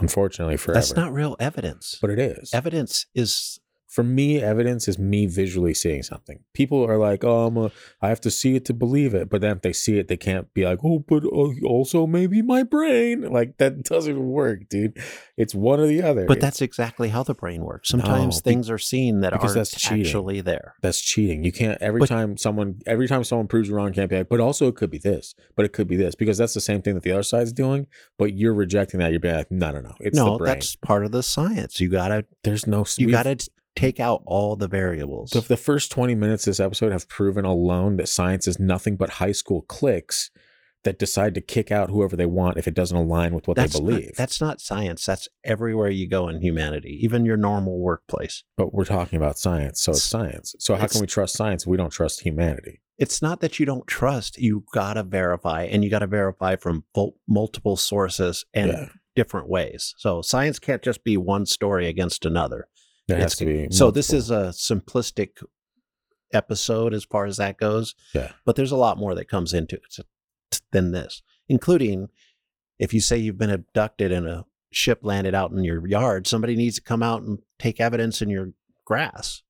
[0.00, 0.80] Unfortunately, forever.
[0.80, 1.98] That's not real evidence.
[2.00, 2.52] but it is.
[2.54, 6.40] evidence is for me, evidence is me visually seeing something.
[6.54, 7.70] People are like, "Oh, I'm a,
[8.02, 10.16] I have to see it to believe it," but then if they see it, they
[10.16, 14.98] can't be like, "Oh, but uh, also maybe my brain." Like that doesn't work, dude.
[15.36, 16.26] It's one or the other.
[16.26, 17.88] But It's- that's exactly how the brain works.
[17.90, 20.74] Sometimes No, things are seen that aren't that's actually there.
[20.82, 21.44] that's cheating.
[21.44, 24.28] You can't every But- time someone every time someone proves you wrong, can't be like,
[24.28, 26.82] "But also it could be this," but it could be this because that's the same
[26.82, 27.86] thing that the other side's doing.
[28.18, 29.10] But you're rejecting that.
[29.10, 29.94] You're being like, "No, no, no.
[30.00, 31.80] It's the no, brain." that's part of the science.
[31.80, 32.84] You gotta There's no.
[32.96, 33.36] you gotta
[33.76, 35.30] take out all the variables.
[35.30, 38.58] So if the first 20 minutes of this episode have proven alone that science is
[38.58, 40.30] nothing but high school cliques
[40.86, 43.74] that decide to kick out whoever they want if it doesn't align with what that's
[43.74, 44.12] they not, believe.
[44.16, 45.04] that's not science.
[45.04, 48.44] That's everywhere you go in humanity, even your normal workplace.
[48.56, 50.54] but we're talking about science, so it's science.
[50.58, 52.80] So how can we trust science if we don't trust humanity?
[52.98, 54.38] It's not that you don't trust.
[54.38, 58.88] You gotta verify, and you gotta verify from mul- multiple sources and yeah.
[59.14, 59.92] different ways.
[59.98, 62.68] So science can't just be one story against another.
[63.08, 65.42] There has to be So this is a simplistic
[66.32, 67.94] episode as far as that goes.
[68.14, 68.32] Yeah.
[68.44, 70.06] But there's a lot more that comes into it
[70.72, 72.08] than this, including
[72.78, 76.56] if you say you've been abducted and a ship landed out in your yard, somebody
[76.56, 78.50] needs to come out and take evidence in your
[78.84, 79.42] grass.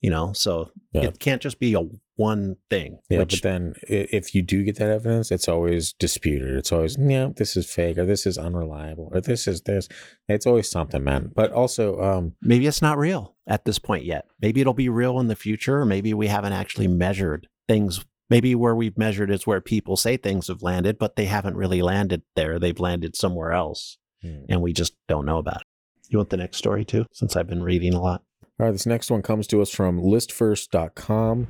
[0.00, 1.02] You know, so Yeah.
[1.02, 1.82] it can't just be a
[2.16, 2.98] one thing.
[3.08, 6.54] Yeah, which but then if you do get that evidence, it's always disputed.
[6.56, 9.88] It's always, yeah, this is fake, or this is unreliable, or this is this.
[10.28, 11.32] It's always something, man.
[11.34, 14.26] But also, um, maybe it's not real at this point yet.
[14.40, 18.04] Maybe it'll be real in the future, or maybe we haven't actually measured things.
[18.28, 21.80] Maybe where we've measured is where people say things have landed, but they haven't really
[21.80, 22.58] landed there.
[22.58, 24.44] They've landed somewhere else, hmm.
[24.48, 25.66] and we just don't know about it.
[26.10, 27.06] You want the next story too?
[27.12, 28.22] Since I've been reading a lot.
[28.60, 31.44] All right, this next one comes to us from listverse.com.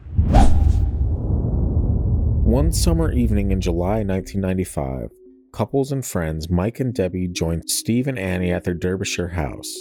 [2.44, 5.11] One summer evening in July 1995,
[5.52, 9.74] couples and friends Mike and Debbie joined Steve and Annie at their Derbyshire house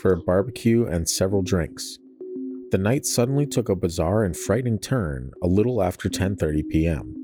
[0.00, 1.98] for a barbecue and several drinks.
[2.70, 7.16] The night suddenly took a bizarre and frightening turn a little after 10:30 p.m.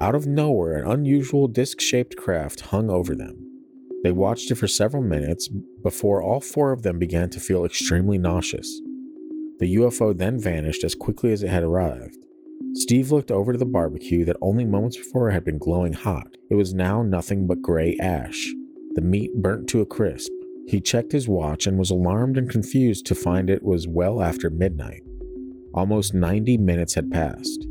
[0.00, 3.49] Out of nowhere, an unusual disc-shaped craft hung over them.
[4.02, 5.48] They watched it for several minutes
[5.82, 8.80] before all four of them began to feel extremely nauseous.
[9.58, 12.16] The UFO then vanished as quickly as it had arrived.
[12.72, 16.36] Steve looked over to the barbecue that only moments before had been glowing hot.
[16.50, 18.48] It was now nothing but gray ash.
[18.94, 20.30] The meat burnt to a crisp.
[20.66, 24.50] He checked his watch and was alarmed and confused to find it was well after
[24.50, 25.02] midnight.
[25.74, 27.66] Almost 90 minutes had passed.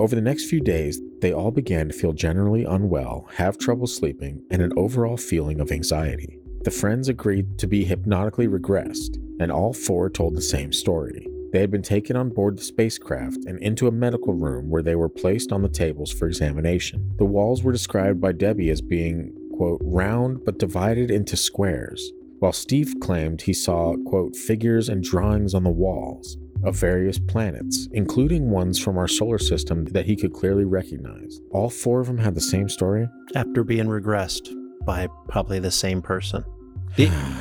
[0.00, 4.42] Over the next few days, they all began to feel generally unwell, have trouble sleeping,
[4.50, 6.38] and an overall feeling of anxiety.
[6.64, 11.26] The friends agreed to be hypnotically regressed, and all four told the same story.
[11.52, 14.94] They had been taken on board the spacecraft and into a medical room where they
[14.94, 17.12] were placed on the tables for examination.
[17.18, 22.52] The walls were described by Debbie as being, quote, round but divided into squares, while
[22.52, 28.50] Steve claimed he saw, quote, figures and drawings on the walls of various planets, including
[28.50, 31.40] ones from our solar system that he could clearly recognize.
[31.52, 33.08] All four of them had the same story?
[33.34, 34.48] After being regressed
[34.84, 36.44] by probably the same person.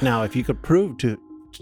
[0.02, 1.18] Now, if you could prove to,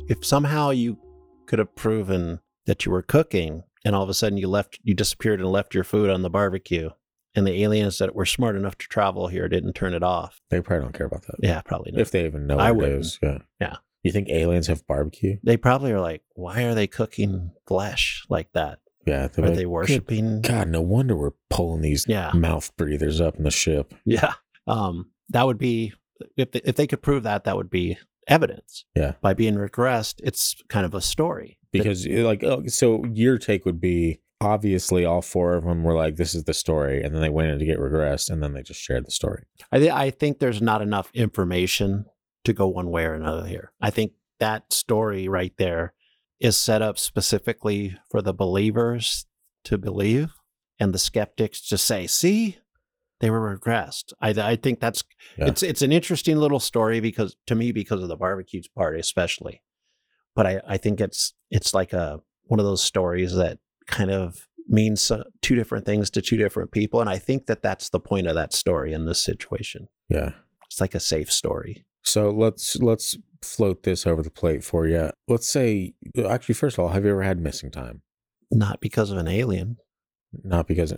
[0.10, 0.98] if somehow you
[1.46, 4.94] could have proven that you were cooking and all of a sudden you left, you
[4.94, 6.90] disappeared and left your food on the barbecue,
[7.36, 10.42] and the aliens that were smart enough to travel here didn't turn it off.
[10.50, 11.36] They probably don't care about that.
[11.42, 12.02] Yeah, probably not.
[12.02, 13.06] If they even know I what it wouldn't.
[13.06, 13.20] is.
[13.24, 13.38] Yeah.
[13.62, 13.76] Yeah.
[14.04, 15.38] You think aliens have barbecue?
[15.44, 18.80] they probably are like, why are they cooking flesh like that?
[19.06, 19.28] Yeah.
[19.28, 20.42] they're like, they worshiping?
[20.42, 22.32] God, no wonder we're pulling these Yeah.
[22.34, 23.94] mouth breathers up in the ship.
[24.06, 24.34] Yeah.
[24.68, 25.94] Um, that would be
[26.36, 28.86] if they, if they could prove that, that would be evidence.
[28.96, 29.14] Yeah.
[29.22, 31.58] By being regressed, it's kind of a story.
[31.72, 35.96] That- Because, like, oh, so your take would be obviously all four of them were
[35.96, 37.02] like, this is the story.
[37.02, 39.44] And then they went in to get regressed and then they just shared the story.
[39.72, 42.06] I thi- I think there's not enough information
[42.48, 43.72] to go one way or another here.
[43.80, 45.94] I think that story right there
[46.40, 49.26] is set up specifically for the believers
[49.66, 50.34] to believe
[50.80, 52.58] and the skeptics to say, "See,
[53.20, 55.04] they were regressed." I I think that's
[55.38, 55.48] Yeah.
[55.48, 59.62] it's it's an interesting little story because to me because of the barbecues part especially.
[60.36, 64.48] But I I think it's it's like a one of those stories that kind of
[64.70, 68.28] means two different things to two different people and I think that that's the point
[68.28, 69.88] of that story in this situation.
[70.10, 70.32] Yeah.
[70.68, 71.86] It's like a safe story.
[72.08, 75.12] So let's let's float this over the plate for you.
[75.28, 78.02] Let's say, uh, actually, first of all, have you ever had missing time?
[78.50, 79.78] Not because of an alien.
[80.44, 80.94] Not because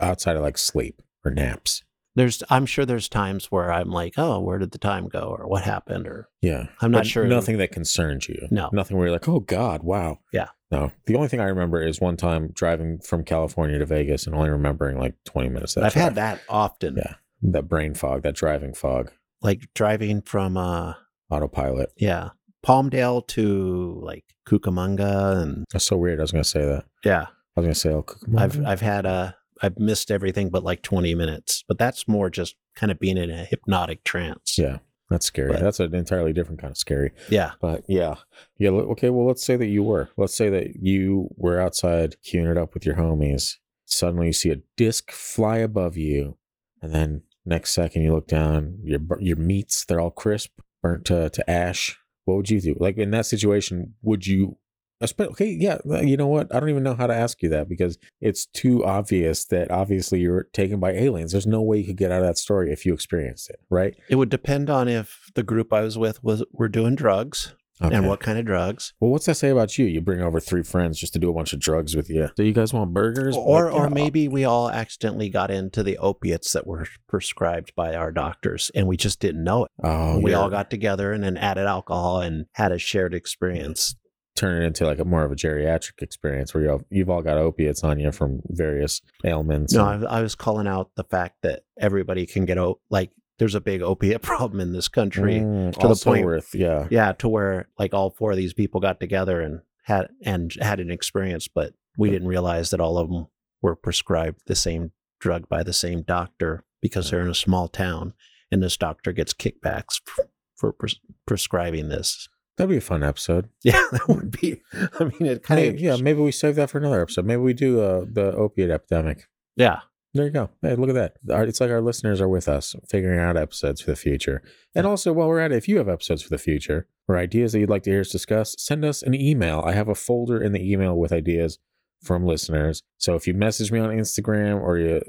[0.00, 1.84] outside of like sleep or naps.
[2.16, 5.46] There's I'm sure there's times where I'm like, "Oh, where did the time go or
[5.46, 6.66] what happened or Yeah.
[6.80, 7.26] I'm not But sure.
[7.26, 8.48] Nothing that concerns you.
[8.50, 8.70] No.
[8.72, 10.18] Nothing where you're like, oh God, wow.
[10.32, 10.48] Yeah.
[10.70, 10.90] No.
[11.04, 14.50] The only thing I remember is one time driving from California to Vegas and only
[14.50, 15.74] remembering like 20 minutes.
[15.74, 16.96] That I've had that often.
[16.96, 17.14] Yeah.
[17.42, 19.12] That brain fog, that driving fog,
[19.42, 20.94] Like driving from uh
[21.30, 21.90] autopilot.
[21.96, 22.30] yeah,
[22.64, 26.20] Palmdale to like Cucamonga and That's so weird.
[26.20, 26.84] I was going to say that.
[27.04, 27.26] yeah.
[27.56, 28.38] I was going to say, oh, Cucamonga?
[28.40, 29.32] I've I've had uh
[29.62, 33.30] I've missed everything but like 20 minutes, but that's more just kind of being in
[33.30, 34.56] a hypnotic trance.
[34.58, 34.78] yeah.
[35.08, 35.52] That's scary.
[35.52, 37.12] But- That's an entirely different kind of scary.
[37.30, 37.52] Yeah.
[37.60, 38.16] But yeah,
[38.58, 38.70] yeah.
[38.70, 40.10] le- Okay, well, let's say that you were.
[40.16, 43.54] Let's say that you were outside queuing it up with your homies.
[43.84, 46.38] Suddenly, you see a disc fly above you,
[46.82, 48.78] and then next second you look down.
[48.82, 50.50] Your your meats they're all crisp,
[50.82, 51.98] burnt to, to ash.
[52.24, 52.76] What would you do?
[52.78, 54.58] Like in that situation, would you?
[55.00, 55.78] Uh, okay, yeah.
[55.88, 56.52] Uh, you know what?
[56.54, 60.20] I don't even know how to ask you that because it's too obvious that obviously
[60.20, 61.32] you're taken by aliens.
[61.32, 63.94] There's no way you could get out of that story if you experienced it, right?
[64.08, 67.94] It would depend on if the group I was with was were doing drugs Okay.
[67.94, 68.94] and what kind of drugs.
[69.00, 69.84] Well, what's that say about you?
[69.84, 72.30] You bring over three friends just to do a bunch of drugs with you.
[72.36, 73.36] So you guys want burgers?
[73.36, 76.86] Or Like, or yeah, uh maybe we all accidentally got into the opiates that were
[77.06, 79.70] prescribed by our doctors and we just didn't know it.
[79.84, 80.38] Oh, we yeah.
[80.38, 83.94] all got together and then added alcohol and had a shared experience.
[84.36, 87.22] turn it into like a more of a geriatric experience where you all, you've all
[87.22, 89.72] got opiates on you from various ailments.
[89.74, 93.10] No, and- I, I was calling out the fact that everybody can get o- like
[93.38, 95.34] there's a big opiate problem in this country.
[95.40, 96.86] Mm, to the point- worth, yeah.
[96.90, 100.80] Yeah, to where like all four of these people got together and had and had
[100.80, 103.26] an experience, but we didn't realize that all of them
[103.62, 108.12] were prescribed the same drug by the same doctor because they're in a small town,
[108.52, 112.28] and this doctor gets kickbacks for, for pres- prescribing this.
[112.56, 113.48] That'd be a fun episode.
[113.64, 114.60] Yeah, that would be.
[114.98, 117.24] I mean, it kind of yeah, maybe we save that for another episode.
[117.26, 119.26] Maybe we do uh, the opiate epidemic.
[119.56, 119.80] yeah.
[120.14, 120.48] There you go.
[120.62, 121.14] Hey, look at that.
[121.30, 124.42] Our- It's like our listeners are with us, figuring out episodes for the future.
[124.74, 127.52] And also, while we're at it, if you have episodes for the future or ideas
[127.52, 129.62] that you'd like to hear us discuss, send us an email.
[129.64, 131.58] I have a folder in the email with ideas
[132.02, 132.82] from listeners.
[132.98, 135.02] So if you message me on Instagram or you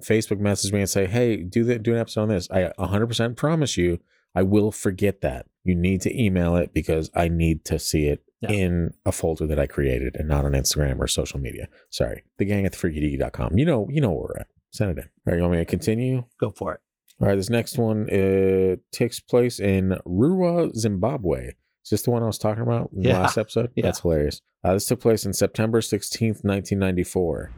[0.00, 3.36] Facebook message me and say, "Hey, do the, do an episode on this," I 100%
[3.36, 3.98] promise you,
[4.34, 5.46] I will forget that.
[5.64, 8.50] You need to email it because I need to see it Yeah.
[8.50, 11.68] in a folder that I created and not on Instagram or social media.
[11.90, 13.56] Sorry, the gang at thefreakydeaky.com.
[13.56, 14.48] You know, you know where we're at.
[14.72, 15.04] Send it in.
[15.04, 16.24] All right, you want me to continue?
[16.40, 16.80] Go for it.
[17.20, 21.52] All right, this next one uh, takes place in Ruwa, Zimbabwe.
[21.84, 23.70] Is this the one I was talking about in the last episode?
[23.76, 23.82] Yeah.
[23.84, 24.40] That's hilarious.
[24.64, 27.52] Uh, this took place in September 16th, 1994.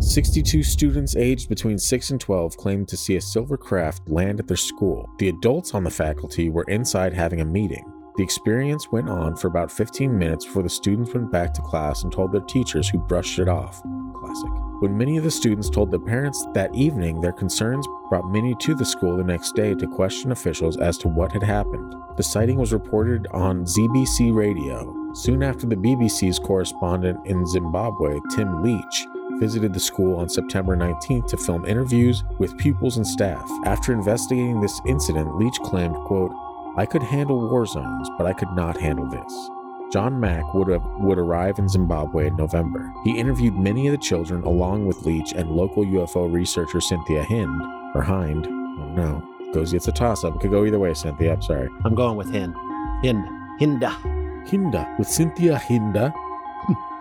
[0.00, 4.46] 62 students aged between 6 and 12 claimed to see a silver craft land at
[4.46, 5.08] their school.
[5.18, 7.90] The adults on the faculty were inside having a meeting.
[8.16, 12.04] The experience went on for about 15 minutes before the students went back to class
[12.04, 13.82] and told their teachers, who brushed it off.
[14.14, 14.50] Classic.
[14.78, 18.74] When many of the students told their parents that evening, their concerns brought many to
[18.76, 21.92] the school the next day to question officials as to what had happened.
[22.16, 24.94] The sighting was reported on ZBC radio.
[25.14, 29.06] Soon after the BBC's correspondent in Zimbabwe, Tim Leach,
[29.40, 33.50] visited the school on September 19th to film interviews with pupils and staff.
[33.64, 36.32] After investigating this incident, Leach claimed, quote,
[36.76, 39.50] I could handle war zones, but I could not handle this.
[39.92, 42.92] John Mack would, have, would arrive in Zimbabwe in November.
[43.04, 47.62] He interviewed many of the children along with Leach and local UFO researcher Cynthia Hind,
[47.94, 49.22] or Hind, I don't know.
[49.52, 50.34] Goes, it's a toss up.
[50.34, 51.34] It could go either way, Cynthia.
[51.34, 51.68] I'm sorry.
[51.84, 52.54] I'm going with Hind.
[53.04, 53.24] Hind.
[53.60, 53.94] Hinda.
[54.48, 56.12] Hinda, with Cynthia Hinda.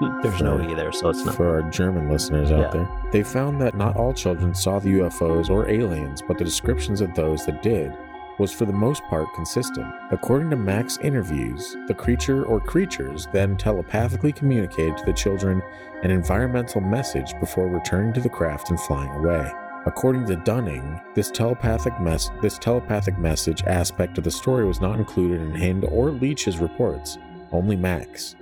[0.22, 1.36] There's no E there, so it's not.
[1.36, 2.70] For our German listeners out Yeah.
[2.84, 7.02] there, they found that not all children saw the UFOs or aliens, but the descriptions
[7.02, 7.92] of those that did
[8.40, 9.88] was for the most part consistent.
[10.12, 15.62] According to Mack's interviews, the creature or creatures then telepathically communicated to the children
[16.04, 19.52] an environmental message before returning to the craft and flying away.
[19.86, 24.98] According to Dunning, this telepathic mess this telepathic message aspect of the story was not
[24.98, 27.18] included in Hind or Leach's reports,
[27.52, 28.36] only Mack's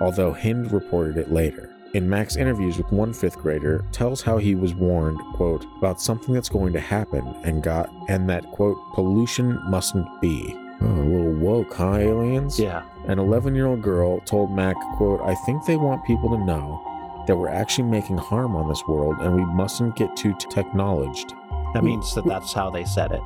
[0.00, 1.74] although Hind reported it later.
[1.92, 6.32] In Mack's interviews with one fifth grader, tells how he was warned, quote, about something
[6.32, 10.56] that's going to happen and got and that quote pollution mustn't be.
[10.80, 12.60] Oh, a little woke, huh, aliens?
[12.60, 12.84] Yeah.
[13.06, 16.80] An 11 year old girl told Mack, quote, I think they want people to know
[17.26, 21.34] that we're actually making harm on this world and we mustn't get too technologed.
[21.74, 23.20] That means that that's how they said it.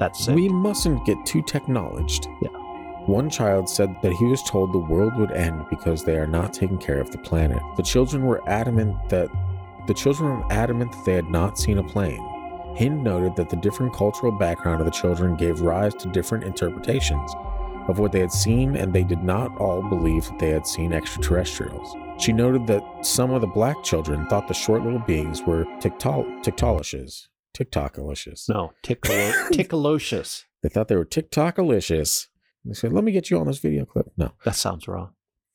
[0.00, 0.34] That's it.
[0.34, 2.26] We mustn't get too technologed.
[2.42, 2.50] Yeah.
[3.08, 6.52] One child said that he was told the world would end because they are not
[6.52, 7.58] taking care of the planet.
[7.78, 9.30] The children were adamant that
[9.86, 12.20] the children were adamant that they had not seen a plane.
[12.76, 17.32] Hind noted that the different cultural background of the children gave rise to different interpretations
[17.88, 20.92] of what they had seen, and they did not all believe that they had seen
[20.92, 21.96] extraterrestrials.
[22.22, 26.44] She noted that some of the black children thought the short little beings were tictol-.
[26.44, 27.28] TikTokalicious.
[28.50, 30.44] no, tickalocious.
[30.62, 32.26] They thought they were TikTokalicious.
[32.68, 35.14] They said, "Let me get you on this video clip." No, That sounds wrong.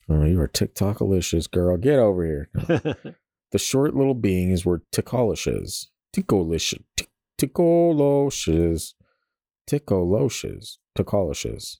[0.09, 1.77] oh, you are TikTokalicious, girl.
[1.77, 2.49] Get over here.
[2.55, 2.95] No.
[3.51, 5.87] the short little beings were Tickolicious.
[6.15, 6.83] Tickolicious.
[6.97, 7.09] Tick-
[7.39, 8.93] Tickolocious.
[9.69, 10.77] Tickolocious.
[10.97, 11.77] Tickolicious.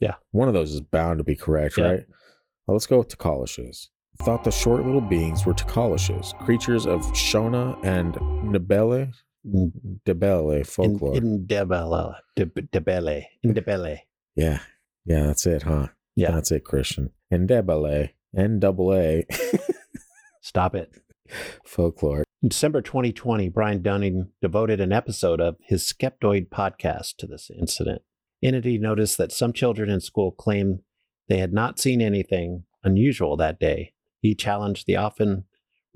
[0.00, 0.14] Yeah.
[0.32, 1.84] One of those is bound to be correct, Yeah.
[1.84, 2.04] right?
[2.66, 3.88] Well, let's go with Tickolicious.
[4.22, 9.12] Thought the short little beings were Tickolicious, creatures of Shona and Ndebele,
[9.46, 9.70] mm.
[10.06, 11.16] Ndebele in, folklore.
[11.16, 12.14] in Debele.
[12.34, 13.24] Deb- Debele.
[13.42, 13.98] In Debele.
[14.36, 14.60] Yeah.
[15.04, 15.88] Yeah, that's it, huh?
[16.14, 16.32] Yeah.
[16.32, 17.10] That's it, Christian.
[17.30, 18.12] And double A.
[18.36, 19.24] N double A.
[20.40, 20.92] Stop it.
[21.64, 22.24] Folklore.
[22.42, 28.02] In December 2020, Brian Dunning devoted an episode of his Skeptoid podcast to this incident.
[28.42, 30.80] In it, he noticed that some children in school claimed
[31.28, 33.92] they had not seen anything unusual that day.
[34.20, 35.44] He challenged the often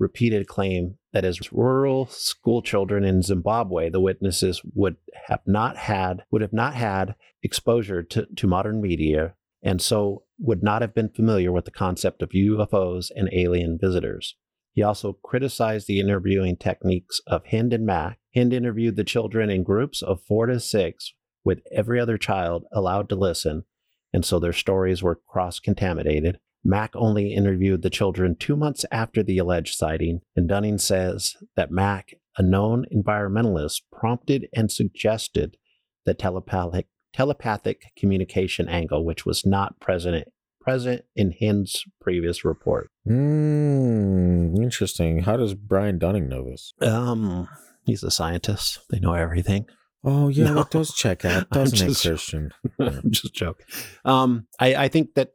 [0.01, 4.97] repeated claim that as rural school children in Zimbabwe, the witnesses would
[5.27, 10.63] have not had would have not had exposure to, to modern media and so would
[10.63, 14.35] not have been familiar with the concept of UFOs and alien visitors.
[14.73, 18.17] He also criticized the interviewing techniques of Hind and Mack.
[18.33, 23.09] Hind interviewed the children in groups of four to six, with every other child allowed
[23.09, 23.65] to listen,
[24.13, 26.39] and so their stories were cross contaminated.
[26.63, 31.71] Mack only interviewed the children two months after the alleged sighting, and Dunning says that
[31.71, 35.57] Mack, a known environmentalist, prompted and suggested
[36.05, 40.27] the telepathic, telepathic communication angle, which was not present,
[40.59, 42.89] present in Hind's previous report.
[43.05, 44.55] Hmm.
[44.61, 45.23] Interesting.
[45.23, 46.73] How does Brian Dunning know this?
[46.81, 47.47] Um,
[47.85, 48.79] he's a scientist.
[48.89, 49.65] They know everything.
[50.03, 50.53] Oh, yeah, No.
[50.55, 52.51] that does check out, doesn't it, just- Christian?
[52.79, 53.65] I'm just joking.
[54.05, 55.29] Um, I, I think that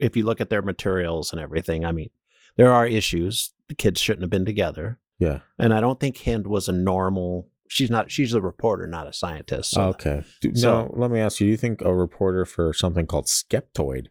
[0.00, 2.10] if you look at their materials and everything, I mean,
[2.56, 3.52] there are issues.
[3.68, 5.40] The kids shouldn't have been together, Yeah.
[5.58, 7.48] and I don't think Hind was a normal.
[7.68, 8.10] She's not.
[8.10, 9.70] She's a reporter, not a scientist.
[9.70, 10.24] So okay.
[10.40, 13.26] Do, so- now, let me ask you: Do you think a reporter for something called
[13.26, 14.06] Skeptoid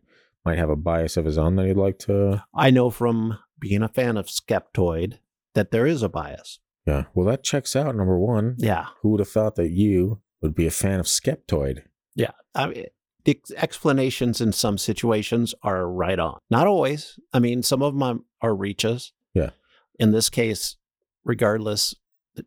[0.45, 2.43] might have a bias of his own that he'd like to?
[2.55, 5.19] I know from being a fan of Skeptoid
[5.55, 6.59] that there is a bias.
[6.87, 7.05] Yeah.
[7.13, 7.93] Well, that checks out.
[7.95, 8.55] Number one.
[8.57, 11.83] Yeah, Who would have thought that you would be a fan of Skeptoid?
[12.15, 12.31] yeah.
[12.55, 12.85] I mean,
[13.25, 16.39] the explanations in some situations are right on.
[16.49, 17.19] Not always.
[17.33, 19.11] I mean, some of them are- reaches.
[19.33, 19.49] Yeah.
[19.99, 20.77] In this case,
[21.23, 21.93] regardless,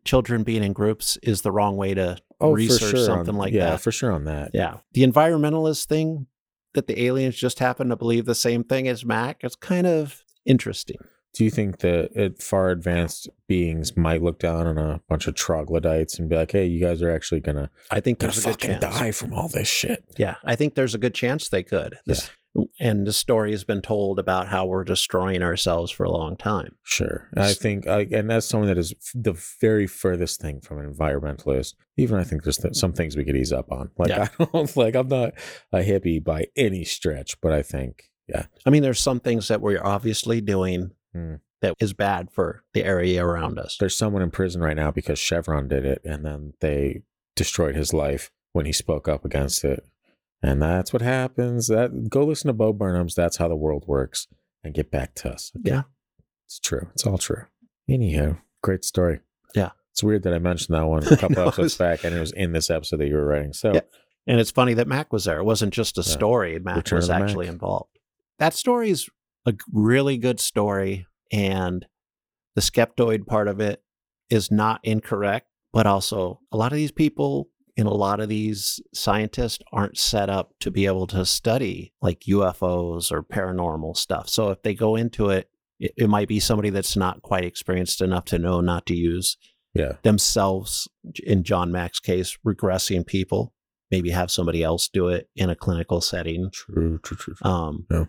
[0.04, 3.52] children being in groups is the wrong way to oh, research sure something on, like
[3.52, 3.70] yeah, that.
[3.72, 4.50] Yeah, for sure on that.
[4.54, 4.78] Yeah.
[4.92, 6.26] The environmentalist thing
[6.74, 10.22] that the aliens just happen to believe the same thing as Mack is kind of
[10.46, 10.96] interesting.
[11.34, 16.18] Do you think that far advanced beings might look down on a bunch of troglodytes
[16.18, 18.58] and be like, "Hey, you guys are actually gonna I think gonna there's a good
[18.58, 18.80] chance.
[18.80, 20.04] die from all this shit"?
[20.18, 21.98] Yeah, I think there's a good chance they could.
[22.04, 22.30] This,
[22.78, 26.74] And the story has been told about how we're destroying ourselves for a long time.
[26.82, 30.78] Sure, I think, I, and that's someone that is f- the very furthest thing from
[30.78, 31.76] an environmentalist.
[31.96, 33.90] Even I think there's th- some things we could ease up on.
[33.96, 34.28] Like Yeah.
[34.38, 35.32] I don't like I'm not
[35.72, 39.62] a hippie by any stretch, but I think, yeah, I mean, there's some things that
[39.62, 41.34] we're obviously doing Hmm.
[41.60, 43.76] that is bad for the area around us.
[43.78, 47.02] there's someone in prison right now because Chevron did it, and then they
[47.36, 49.84] destroyed his life when he spoke up against it.
[50.42, 51.68] And that's what happens.
[51.68, 54.26] That go listen to Bo Burnham's "That's How the World Works"
[54.64, 55.52] and get back to us.
[55.60, 55.70] Okay?
[55.70, 55.82] Yeah.
[56.46, 56.88] it's true.
[56.94, 57.44] It's all true.
[57.88, 59.20] Anyhow, great story.
[59.54, 59.70] Yeah.
[59.90, 62.32] it's weird that I mentioned that one a couple know, episodes back, and it was
[62.32, 63.52] in this episode that you were writing.
[63.52, 63.80] So Yeah.
[64.26, 65.38] And it's funny that Mack was there.
[65.38, 66.12] It wasn't just a Yeah.
[66.12, 66.58] story.
[66.58, 67.22] Mac Return was the Mac.
[67.22, 67.98] actually involved.
[68.38, 69.08] That story is
[69.46, 71.06] a really good story.
[71.30, 71.86] And
[72.54, 73.82] the skeptoid part of it
[74.30, 78.80] is not incorrect, but also a lot of these people and a lot of these
[78.92, 84.28] scientists aren't set up to be able to study like UFOs or paranormal stuff.
[84.28, 85.48] So if they go into it,
[85.80, 89.36] it, it might be somebody that's not quite experienced enough to know not to use
[89.74, 90.86] yeah, themselves,
[91.24, 93.54] in John Mack's case, regressing people,
[93.90, 97.34] maybe have somebody else do it in a clinical setting, true, true, true.
[97.34, 97.50] true.
[97.50, 98.04] um, Yeah.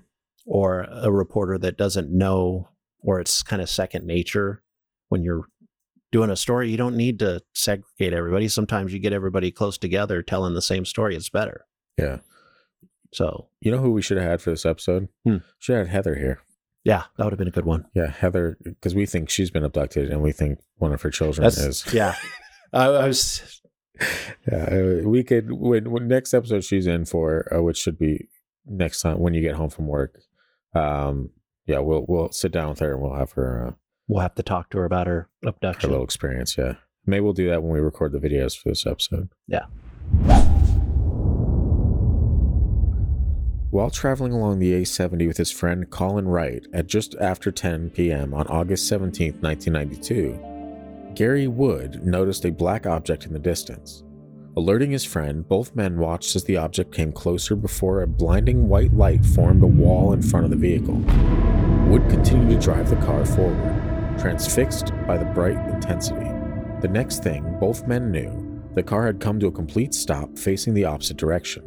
[0.45, 2.69] Or a reporter that doesn't know,
[2.99, 4.61] or it's kind of second nature
[5.09, 5.47] when you're
[6.11, 6.69] doing a story.
[6.69, 8.47] You don't need to segregate everybody.
[8.47, 11.15] Sometimes you get everybody close together telling the same story.
[11.15, 11.65] It's better.
[11.97, 12.19] yeah,
[13.11, 15.07] So, you know who we should have had for this episode?
[15.25, 15.37] Hmm.
[15.59, 16.41] Should have had Heather here.
[16.83, 17.85] yeah, that would have been a good one.
[17.93, 21.43] Yeah, Heather, because we think she's been abducted, and we think one of her children
[21.43, 21.93] That's, is.
[21.93, 22.15] yeah.
[22.73, 23.61] I, I was,
[24.51, 28.27] Yeah, uh, we could when, when next episode she's in for, uh, which should be
[28.65, 30.19] next time when you get home from work.
[30.73, 31.29] Um,
[31.65, 33.71] yeah, we'll we'll sit down with her and we'll have her uh,
[34.07, 35.89] we'll have to talk to her about her abduction.
[35.89, 36.57] her little experience.
[36.57, 39.29] Yeah, maybe we'll do that when we record the videos for this episode.
[39.47, 39.65] Yeah.
[43.69, 48.31] While traveling along the A70 with his friend Colin Wright at just after 10 p.m.
[48.31, 54.03] on August 17, 1992, Gary Wood noticed a black object in the distance.
[54.55, 58.93] Alerting his friend, both men watched as the object came closer before a blinding white
[58.93, 60.97] light formed a wall in front of the vehicle.
[61.89, 66.29] Wood continued to drive the car forward, transfixed by the bright intensity.
[66.81, 70.75] The next thing both men knew, the car had come to a complete stop facing
[70.75, 71.63] the opposite direction.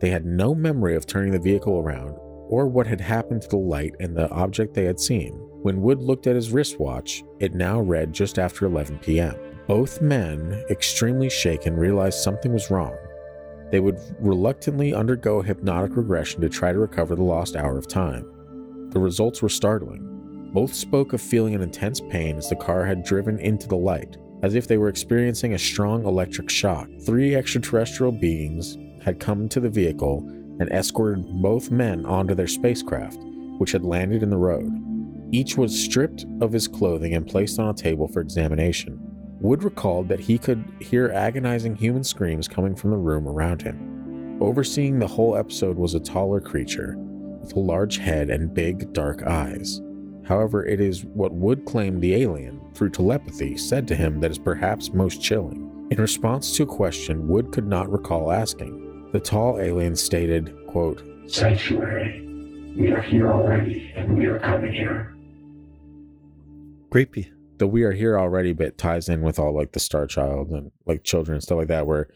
[0.00, 2.18] They had no memory of turning the vehicle around
[2.48, 5.32] or what had happened to the light and the object they had seen.
[5.62, 9.36] When Wood looked at his wristwatch, it now read just after 11 p.m.
[9.70, 12.96] Both men, extremely shaken, realized something was wrong.
[13.70, 18.26] They would reluctantly undergo hypnotic regression to try to recover the lost hour of time.
[18.90, 20.50] The results were startling.
[20.52, 24.16] Both spoke of feeling an intense pain as the car had driven into the light,
[24.42, 26.88] as if they were experiencing a strong electric shock.
[27.06, 30.26] Three extraterrestrial beings had come to the vehicle
[30.58, 33.20] and escorted both men onto their spacecraft,
[33.58, 34.68] which had landed in the road.
[35.30, 39.09] Each was stripped of his clothing and placed on a table for examination.
[39.40, 44.36] Wood recalled that he could hear agonizing human screams coming from the room around him.
[44.40, 49.22] Overseeing the whole episode was a taller creature with a large head and big, dark
[49.22, 49.80] eyes.
[50.26, 54.38] However, it is what Wood claimed the alien, through telepathy, said to him that is
[54.38, 55.88] perhaps most chilling.
[55.90, 61.02] In response to a question Wood could not recall asking, the tall alien stated, quote,
[61.26, 62.26] Sanctuary.
[62.76, 65.16] We are here already, and we are coming here.
[66.90, 67.32] Creepy.
[67.60, 70.72] The we are here already bit ties in with all like the star child and
[70.86, 72.08] like children and stuff like that where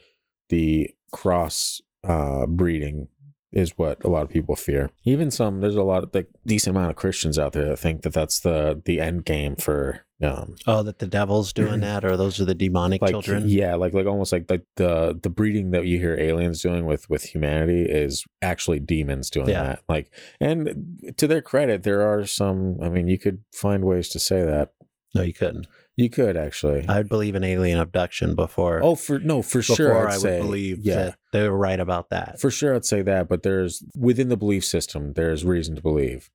[0.49, 3.07] the cross uh breeding
[3.53, 6.77] is what a lot of people fear even some there's a lot of like decent
[6.77, 10.57] amount of christians out there that think that that's the the end game for um
[10.67, 13.45] Oh, that the devil's doing that, or those are the demonic like children.
[13.47, 17.09] yeah like like almost like like the the breeding that you hear aliens doing with
[17.11, 19.63] with humanity is actually demons doing Yeah.
[19.63, 24.09] that like and to their credit there are some i mean you could find ways
[24.11, 24.73] to say that
[25.15, 25.67] No, you couldn't.
[25.97, 28.81] you could actually I'd believe in alien abduction before.
[28.83, 29.97] Oh, for no, for sure.
[30.09, 32.41] I'd I would say, believe yeah, that they were right about that.
[32.41, 32.75] for sure.
[32.75, 33.29] I'd say that.
[33.29, 36.31] But there's within the belief system, there's reason to believe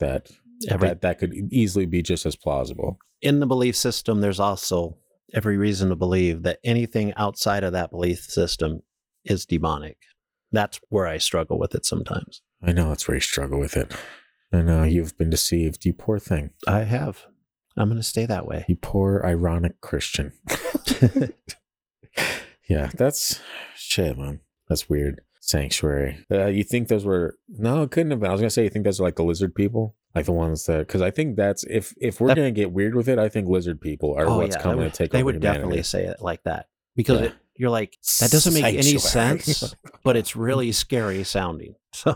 [0.00, 0.30] that
[0.68, 2.98] Every, that that could easily be just as plausible.
[3.20, 4.96] in the belief system, there's also
[5.34, 8.80] every reason to believe that anything outside of that belief system
[9.24, 9.96] is demonic.
[10.52, 12.42] That's where I struggle with it sometimes.
[12.62, 13.92] I know that's where you struggle with it.
[14.52, 15.84] I know you've been deceived.
[15.84, 16.50] You poor thing.
[16.66, 17.26] I have.
[17.76, 18.64] I'm going to stay that way.
[18.68, 20.32] You poor ironic Christian.
[22.68, 23.40] Yeah, that's
[23.76, 24.40] shit, man.
[24.68, 25.20] That's weird.
[25.40, 26.24] Sanctuary.
[26.30, 27.82] Uh, you think those were no?
[27.82, 28.28] It couldn't have been.
[28.30, 30.64] I was gonna say you think those are like the lizard people, like the ones
[30.66, 33.28] that because I think that's if if we're That- gonna get weird with it, I
[33.28, 35.58] think lizard people are what's Oh, they coming would, to take they would humanity.
[35.58, 37.26] definitely say it like that because Yeah.
[37.26, 41.74] it, you're like that doesn't make any sense, but it's really scary sounding.
[41.92, 42.14] So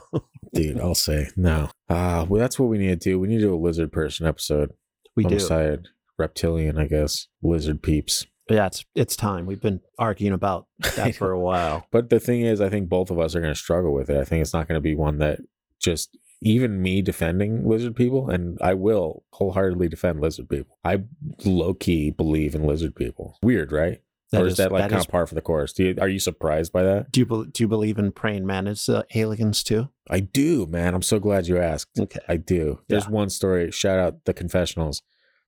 [0.54, 1.68] Dude, I'll say no.
[1.90, 3.18] Ah, well, that's what we need to do.
[3.18, 4.70] We need to do a lizard person episode.
[5.16, 5.30] We do.
[5.30, 5.88] Homicide,
[6.18, 7.28] reptilian, I guess.
[7.42, 8.26] Lizard peeps.
[8.48, 9.46] Yeah, it's it's time.
[9.46, 11.86] We've been arguing about that for a while.
[11.90, 14.18] But the thing is, I think both of us are going to struggle with it.
[14.18, 15.40] I think it's not going to be one that
[15.80, 20.78] just even me defending lizard people, and I will wholeheartedly defend lizard people.
[20.84, 21.02] I
[21.44, 23.38] low key believe in lizard people.
[23.42, 24.00] Weird, right?
[24.36, 25.72] That or is, is- that like that kind is- of par for the course?
[25.72, 27.10] Do you, are you surprised by that?
[27.12, 29.88] Do you do you believe in praying mantis uh, aliens too?
[30.08, 30.94] I do, man.
[30.94, 31.98] I'm so glad you asked.
[31.98, 32.20] Okay.
[32.28, 32.80] I do.
[32.88, 33.10] There's Yeah.
[33.10, 33.70] one story.
[33.70, 35.02] Shout out the confessionals.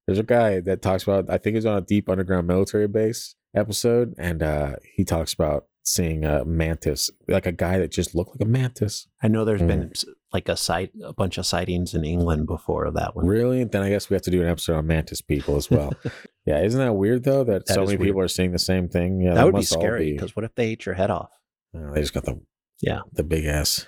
[0.06, 1.30] There's a guy that talks about.
[1.30, 5.66] I think he's on a deep underground military base episode, and uh, he talks about
[5.84, 9.06] seeing a mantis, like a guy that just looked like a mantis.
[9.22, 9.66] I know there's Mm.
[9.68, 9.92] been
[10.34, 13.26] like a sight, a bunch of sightings in England before that one.
[13.26, 13.64] Really?
[13.64, 15.92] Then I guess we have to do an episode on mantis people as well.
[16.48, 17.44] yeah, isn't that weird though?
[17.44, 18.08] That, That so many weird.
[18.08, 19.20] people are seeing the same thing.
[19.20, 21.30] Yeah, that would be scary because what if they ate your head off?
[21.74, 22.40] Oh, they just got the
[22.80, 23.00] Yeah.
[23.12, 23.86] the big ass.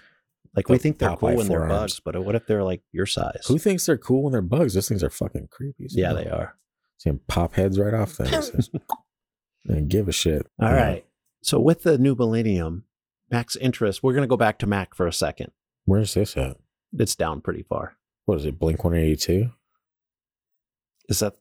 [0.55, 3.45] Like we think they're cool when they're bugs, but what if they're like your size?
[3.47, 4.75] Who thinks they're cool when they're bugs?
[4.75, 5.85] Those things are fucking creepy.
[5.85, 6.57] as yeah, they are.
[6.99, 8.69] Seeing pop heads right off things.
[9.67, 10.47] and give a shit.
[10.61, 10.83] All Yeah.
[10.83, 11.07] right.
[11.43, 12.85] So with the new millennium,
[13.31, 14.03] Mack's interest.
[14.03, 15.53] We're going to go back to Mack for a second.
[15.85, 16.57] Where's this at?
[16.93, 17.97] It's down pretty far.
[18.27, 18.59] What is it?
[18.59, 19.51] Blink 182?
[21.09, 21.35] Is that?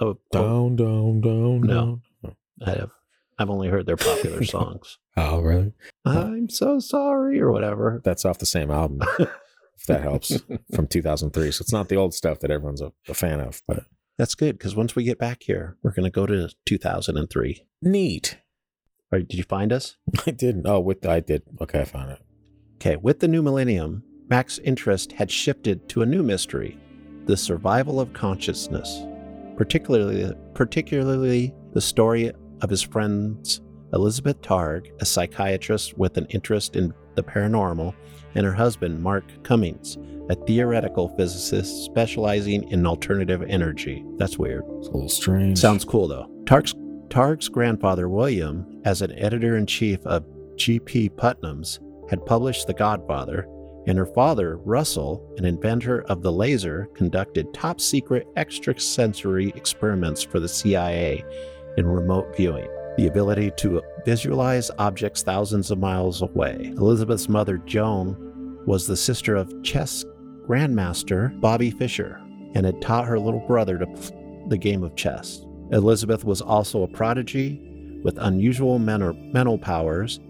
[0.00, 2.00] Oh, oh Down, down, down, No.
[2.24, 2.36] down.
[2.66, 2.90] I have.
[3.38, 4.98] I've only heard their popular songs.
[5.16, 5.72] Oh, really?
[6.04, 8.00] I'm so sorry, or whatever.
[8.04, 10.40] That's off the same album, if that helps,
[10.74, 11.50] from 2003.
[11.52, 13.84] So it's not the old stuff that everyone's a, a fan of, but
[14.18, 17.64] That's good because once we get back here, we're going to go to 2003.
[17.82, 18.38] neat.
[19.12, 19.96] All right, did you find us?
[20.26, 20.66] I didn't.
[20.66, 21.42] Oh, with I did.
[21.62, 22.18] Okay, I found it.
[22.76, 26.76] Okay, with the new millennium, Mack's interest had shifted to a new mystery
[27.24, 29.02] the survival of consciousness,
[29.58, 32.30] particularly, particularly the story
[32.62, 33.60] of his friends
[33.92, 37.94] Elizabeth Targ, a psychiatrist with an interest in the paranormal,
[38.34, 39.96] and her husband, Mark Comings,
[40.30, 44.04] a theoretical physicist specializing in alternative energy.
[44.16, 44.62] That's weird.
[44.78, 45.58] It's a little strange.
[45.58, 46.30] Sounds cool though.
[46.46, 46.74] Targ's,
[47.08, 50.24] Targ's grandfather, William, as an editor in chief of
[50.56, 51.08] G.P.
[51.10, 51.80] Putnam's,
[52.10, 53.48] had published The Godfather,
[53.88, 60.40] and her father, Russell, an inventor of the laser, conducted top secret extrasensory experiments for
[60.40, 61.24] the CIA
[61.78, 62.68] in remote viewing.
[62.98, 66.72] The ability to visualize objects thousands of miles away.
[66.76, 70.04] Elizabeth's mother, Joan, was the sister of chess
[70.46, 72.20] grandmaster Bobby Fischer
[72.54, 75.46] and had taught her little brother to the game of chess.
[75.72, 80.20] Elizabeth was also a prodigy with unusual mental powers.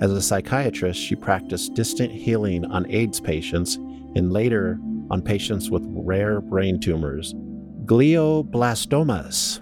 [0.00, 3.76] As a psychiatrist, she practiced distant healing on AIDS patients
[4.16, 4.78] and later
[5.10, 7.34] on patients with rare brain tumors.
[7.84, 9.60] Glioblastomas,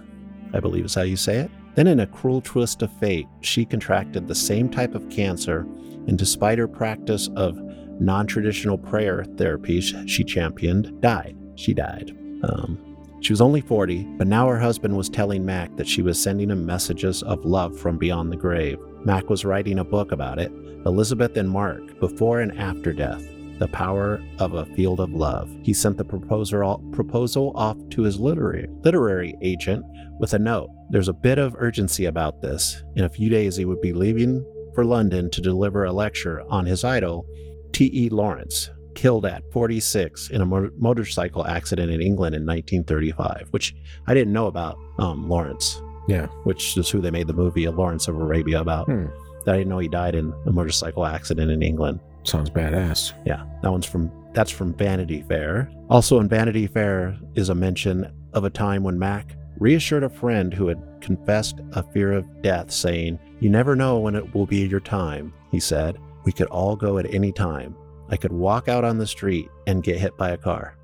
[0.53, 1.51] I believe is how you say it.
[1.75, 5.61] Then, in a cruel twist of fate, she contracted the same type of cancer,
[6.07, 7.57] and despite her practice of
[8.01, 11.37] non traditional prayer therapies she championed, died.
[11.55, 12.11] She died.
[12.43, 12.77] Um,
[13.21, 16.49] she was only 40, but now her husband was telling Mack that she was sending
[16.49, 18.79] him messages of love from beyond the grave.
[19.03, 20.51] Mack was writing a book about it
[20.85, 23.23] Elizabeth and Mark, Before and After Death
[23.59, 25.49] The Power of a Field of Love.
[25.63, 29.85] He sent the proposal, off to his literary, literary agent
[30.19, 30.69] with a note.
[30.89, 32.83] There's a bit of urgency about this.
[32.95, 34.45] In a few days, he would be leaving
[34.75, 37.25] for London to deliver a lecture on his idol,
[37.73, 38.09] T.E.
[38.09, 43.75] Lawrence, killed at 46 in a mo- motorcycle accident in England in 1935, which
[44.07, 45.81] I didn't know about um, Lawrence,
[46.11, 46.27] Yeah.
[46.43, 48.85] which is who they made the movie Lawrence of Arabia about.
[48.85, 49.05] Hmm.
[49.47, 51.99] I didn't know he died in a motorcycle accident in England.
[52.23, 53.13] Sounds badass.
[53.25, 55.69] Yeah, that one's from that's from Vanity Fair.
[55.89, 60.53] Also in Vanity Fair is a mention of a time when Mack reassured a friend
[60.53, 64.65] who had confessed a fear of death, saying, "You never know when it will be
[64.67, 67.75] your time." He said, "We could all go at any time.
[68.09, 70.75] I could walk out on the street and get hit by a car."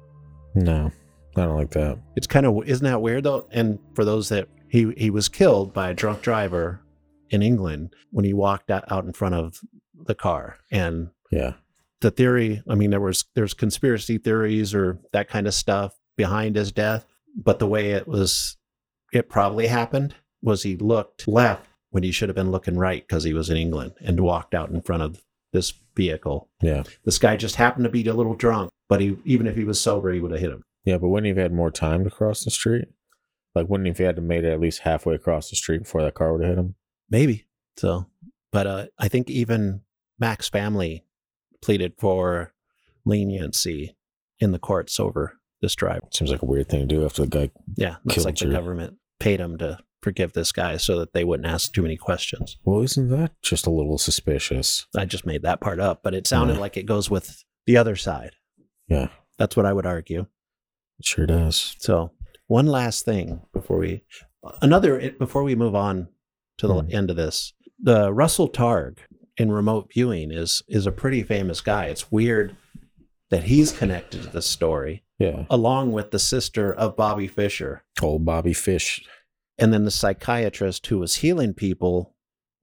[0.55, 0.91] No,
[1.35, 1.99] I don't like that.
[2.15, 3.45] It's kind of isn't that weird though?
[3.51, 6.81] And for those that he he was killed by a drunk driver
[7.29, 9.59] in England when he walked out out in front of
[10.05, 11.53] the car and Yeah.
[12.01, 16.55] the theory i mean there was there's conspiracy theories or that kind of stuff behind
[16.55, 17.05] his death
[17.35, 18.55] but the way it was
[19.11, 23.23] it probably happened was he looked left when he should have been looking right because
[23.23, 26.83] he was in england and walked out in front of this vehicle Yeah.
[27.03, 29.81] this guy just happened to be a little drunk but he even if he was
[29.81, 32.09] sober he would have hit him Yeah, but wouldn't he have had more time to
[32.11, 32.85] cross the street?
[33.57, 35.79] Like, wouldn't if he have had to made it at least halfway across the street
[35.83, 36.75] before that car would have hit him?
[37.09, 37.45] maybe
[37.77, 38.05] So,
[38.51, 39.81] but uh, I think even
[40.19, 41.03] Mack's family
[41.61, 42.53] pleaded for
[43.05, 43.95] leniency
[44.39, 46.01] in the courts over this driver.
[46.13, 47.51] Seems like a weird thing to do after the guy.
[47.75, 51.23] Yeah, looks like the your- government paid him to forgive this guy so that they
[51.23, 52.57] wouldn't ask too many questions.
[52.63, 54.85] Well, isn't that just a little suspicious?
[54.95, 56.59] I just made that part up, but it sounded Yeah.
[56.59, 58.31] like it goes with the other side.
[58.87, 59.07] Yeah,
[59.39, 60.27] That's what I would argue.
[60.99, 61.75] it sure does.
[61.79, 62.11] So,
[62.47, 64.03] one last thing before we
[64.61, 66.07] another before we move on
[66.57, 66.87] to the Hmm.
[66.91, 67.53] end of this.
[67.79, 68.97] The Russell Targ
[69.37, 71.85] in remote viewing is is a pretty famous guy.
[71.85, 72.55] It's weird
[73.29, 77.83] that he's connected to this story Yeah, along with the sister of Bobby Fischer.
[78.01, 79.05] old Bobby Fish.
[79.59, 82.13] and then the psychiatrist who was healing people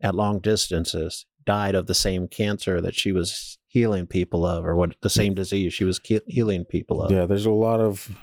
[0.00, 4.74] at long distances died of the same cancer that she was healing people of or
[4.76, 7.10] what the same disease she was healing people of.
[7.10, 8.16] Yeah, there's a lot of.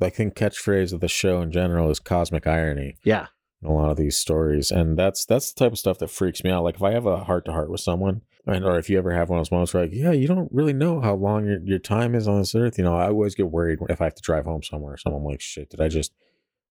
[0.00, 2.96] I think catchphrase of the show in general is cosmic irony.
[3.04, 3.26] yeah.
[3.62, 6.42] in a lot of these stories and that's that's the type of stuff that freaks
[6.42, 8.88] me out like if i have a heart to heart with someone and or if
[8.88, 11.14] you ever have one of those moments where like yeah you don't really know how
[11.14, 14.00] long your, your time is on this earth you know i always get worried if
[14.00, 16.12] i have to drive home somewhere so i'm like shit did i just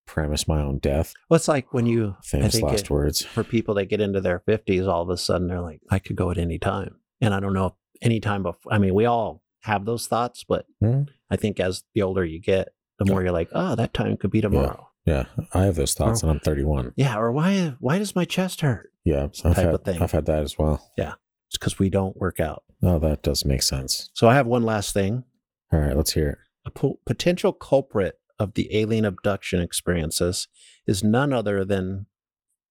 [0.07, 3.75] premise my own death Well, it's like when you famous last it- words for people
[3.75, 6.39] that get into their 50s all of a sudden they're like i could go at
[6.39, 9.85] any time and i don't know if any time before i mean we all have
[9.85, 11.03] those thoughts but Hmm.
[11.29, 12.69] i think as the older you get
[12.99, 14.87] the more you're like oh that time could be tomorrow.
[15.05, 15.25] Yeah.
[15.53, 18.91] I have those thoughts and i'm 31 yeah, or why why does my chest hurt?
[19.03, 20.01] Yeah I've type had, of thing.
[20.01, 20.91] I've had that as well.
[20.97, 21.13] Yeah,
[21.47, 22.63] it's because we don't work out.
[22.83, 24.09] Oh, that does make sense.
[24.13, 25.23] So i have one last thing.
[25.71, 26.37] All right let's hear it.
[26.65, 30.47] A po- potential culprit of the alien abduction experiences
[30.85, 32.05] is none other than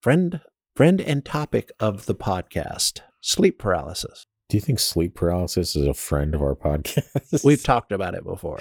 [0.00, 0.40] friend
[0.76, 4.26] friend and topic of the podcast sleep paralysis.
[4.48, 7.44] Do you think sleep paralysis is a friend of our podcast?
[7.44, 8.60] We've talked about it before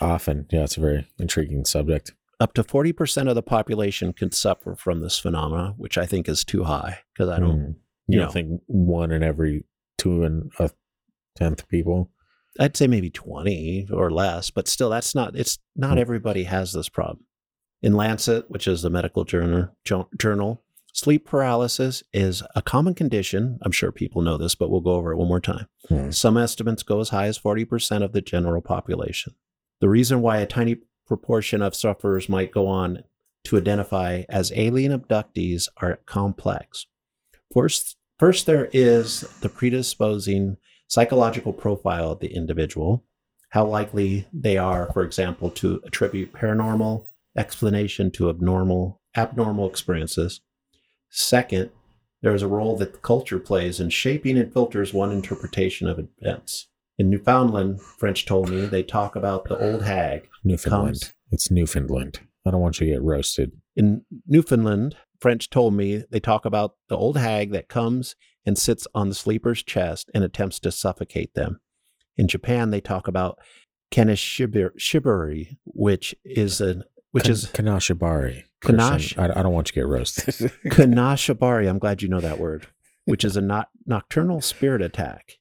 [0.00, 4.74] often yeah it's a very intriguing subject up to 40% of the population can suffer
[4.74, 7.66] from this phenomena which i think is too high because i don't Mm.
[7.68, 7.74] you
[8.08, 8.32] you don't know.
[8.32, 9.64] think one in every
[9.98, 10.70] two and a
[11.36, 12.10] tenth people
[12.60, 15.98] i'd say maybe 20 or less but still that's not it's not Hmm.
[15.98, 17.24] everybody has this problem
[17.82, 19.68] in lancet which is the medical journal
[20.18, 20.62] journal
[20.92, 25.12] sleep paralysis is a common condition i'm sure people know this but we'll go over
[25.12, 26.10] it one more time Hmm.
[26.10, 29.34] some estimates go as high as 40% of the general population
[29.84, 33.04] the reason why a tiny proportion of sufferers might go on
[33.44, 36.86] to identify as alien abductees are complex
[37.52, 40.56] First, first there is the predisposing
[40.88, 43.04] psychological profile of the individual,
[43.50, 47.06] how likely they are, for example, to attribute paranormal
[47.36, 50.40] explanation to abnormal abnormal experiences.
[51.10, 51.70] Second,
[52.22, 56.00] there is a role that the culture plays in shaping and filters one interpretation of
[56.18, 56.68] events.
[56.98, 61.00] In Newfoundland, French told me, they talk about the old hag Newfoundland.
[61.00, 62.20] Comes- It's Newfoundland.
[62.46, 63.52] I don't want you to get roasted.
[63.74, 68.14] In Newfoundland, French told me they talk about the old hag that comes
[68.46, 71.60] and sits on the sleeper's chest and attempts to suffocate them.
[72.16, 73.38] In Japan, they talk about
[73.90, 78.42] kaneshibari, which is a which is Kanashibari.
[78.62, 80.34] Kanash- I, I don't want you to get roasted.
[80.66, 81.68] kanashibari.
[81.68, 82.66] I'm glad you know that word,
[83.04, 85.34] which is a not, nocturnal spirit attack.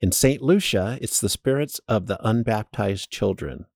[0.00, 0.40] In St.
[0.40, 3.66] Lucia, it's the spirits of the unbaptized children.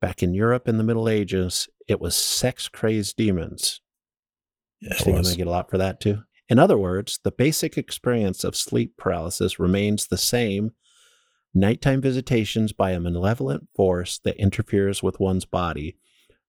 [0.00, 3.80] Back in Europe in the Middle Ages, it was sex crazed demons.
[4.80, 6.22] Yeah, I think I'm going to get a lot for that too.
[6.48, 10.72] In other words, the basic experience of sleep paralysis remains the same
[11.54, 15.96] nighttime visitations by a malevolent force that interferes with one's body,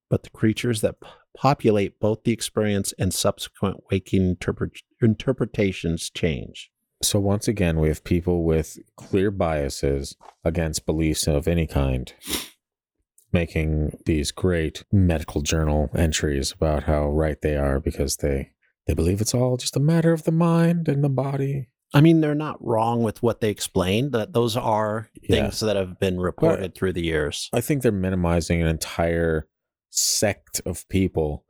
[0.09, 6.71] but the creatures that p- populate both the experience and subsequent waking interpret- interpretations change.
[7.01, 12.13] So once again, we have people with clear biases against beliefs of any kind
[13.31, 18.49] making these great medical journal entries about how right they are because they
[18.87, 21.67] they believe it's all just a matter of the mind and the body.
[21.93, 25.43] I mean, they're not wrong with what they explained, that those are Yeah.
[25.43, 27.49] things that have been reported through the years.
[27.53, 29.47] I think they're minimizing an entire
[29.91, 31.45] sect of people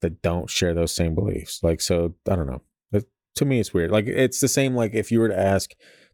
[0.00, 1.60] that don't share those same beliefs.
[1.62, 2.62] Like, so I don't know.
[3.36, 3.90] To me, it's weird.
[3.90, 4.74] Like, it's the same.
[4.74, 5.72] Like, if you were to ask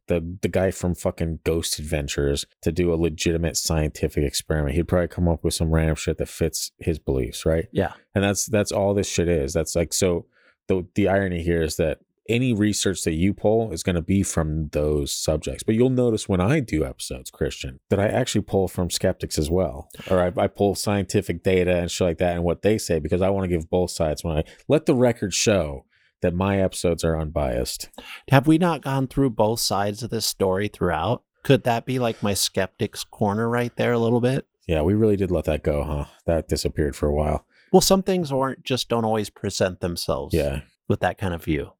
[0.08, 5.08] the the guy from fucking Ghost Adventures to do a legitimate scientific experiment, he'd probably
[5.08, 7.66] come up with some random shit that fits his beliefs, right?
[7.72, 7.92] Yeah.
[8.14, 9.52] And that's that's all this shit is.
[9.52, 10.26] That's like so.
[10.68, 11.98] The the irony here is that
[12.28, 15.62] any research that you pull is going to be from those subjects.
[15.62, 19.50] But you'll notice when I do episodes, Christian, that I actually pull from skeptics as
[19.50, 19.88] well.
[20.10, 23.22] Or I, I pull scientific data and shit like that and what they say because
[23.22, 25.85] I want to give both sides when I let the record show
[26.22, 27.88] that my episodes are unbiased.
[28.30, 31.22] Have we not gone through both sides of this story throughout?
[31.42, 34.46] Could that be like my skeptic's corner right there a little bit?
[34.66, 36.04] Yeah, we really did let that go, huh?
[36.26, 37.46] That disappeared for a while.
[37.72, 40.62] Well, some things aren't just don't always present themselves Yeah.
[40.88, 41.72] with that kind of view.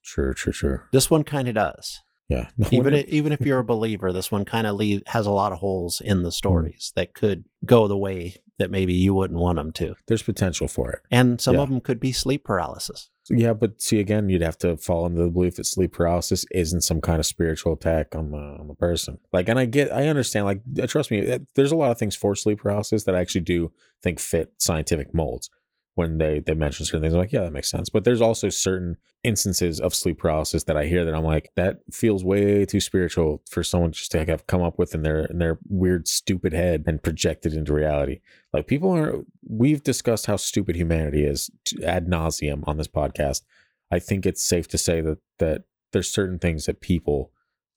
[0.00, 0.88] Sure, sure, sure.
[0.92, 2.00] This one kind of does.
[2.28, 2.48] Yeah.
[2.72, 5.52] Even i- even if you're a believer, this one kind of leave has a lot
[5.52, 6.32] of holes in the hmm.
[6.32, 10.66] stories that could go the way that maybe you wouldn't want them to, there's potential
[10.68, 11.00] for it.
[11.10, 11.62] and some Yeah.
[11.62, 13.10] of them could be sleep paralysis.
[13.30, 16.80] Yeah, but see again, you'd have to fall into the belief that sleep paralysis isn't
[16.80, 19.18] some kind of spiritual attack on the on the person.
[19.32, 20.44] Like, and I get, I understand.
[20.46, 23.20] Like, uh, trust me, uh, there's a lot of things for sleep paralysis that I
[23.20, 25.50] actually do think fit scientific molds.
[25.94, 27.90] When they they mention certain things, I'm like, yeah, that makes sense.
[27.90, 31.80] But there's also certain instances of sleep paralysis that I hear that I'm like, that
[31.92, 35.38] feels way too spiritual for someone just to have come up with in their in
[35.38, 38.20] their weird, stupid head and project it into reality.
[38.52, 41.50] Like people are, we've discussed how stupid humanity is
[41.84, 43.42] ad nauseum on this podcast.
[43.90, 47.32] I think it's safe to say that that there's certain things that people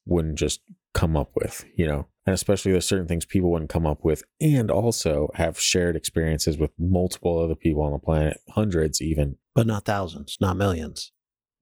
[0.06, 0.62] wouldn't just
[0.96, 4.24] come up with, you know, and especially there's certain things people wouldn't come up with,
[4.42, 9.38] and also have shared experiences with multiple other people on the planet, hundreds even.
[9.54, 11.12] But not thousands, not millions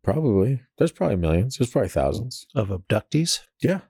[0.04, 1.58] Probably there's probably millions.
[1.58, 2.46] There's probably thousands.
[2.54, 3.40] of abductees.
[3.62, 3.82] Yeah,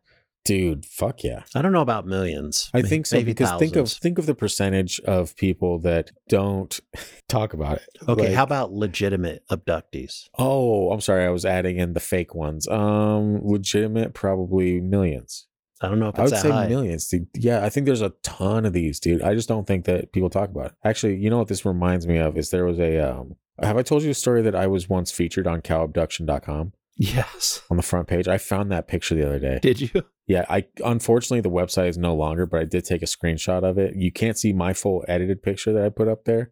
[0.46, 1.44] dude, fuck yeah.
[1.56, 2.70] I don't know about millions.
[2.74, 6.80] I think so because think of think of the percentage of people that don't
[7.30, 7.88] talk about it.
[8.08, 10.30] Okay, Like- how about legitimate abductees?
[10.38, 11.26] Oh, I'm sorry.
[11.26, 12.68] I was adding in the fake ones.
[12.68, 15.48] Um, legitimate, probably millions.
[15.82, 16.68] I don't know if I would that say high.
[16.68, 17.08] millions.
[17.10, 17.28] Dude.
[17.36, 19.22] Yeah, I think there's a ton of these, dude.
[19.22, 20.74] I just don't think that people talk about it.
[20.86, 23.36] Actually, you know what this reminds me of is there was a um.
[23.62, 27.62] Have I told you a story that I was once featured on cowabduction.com Yes.
[27.70, 28.28] on the front page?
[28.28, 29.60] I found that picture the other day.
[29.62, 29.90] Did you?
[30.26, 33.78] Yeah, I unfortunately the website is no longer, but I did take a screenshot of
[33.78, 33.98] it.
[33.98, 36.52] You can't see my full edited picture that I put up there,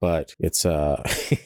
[0.00, 1.38] but it's uh I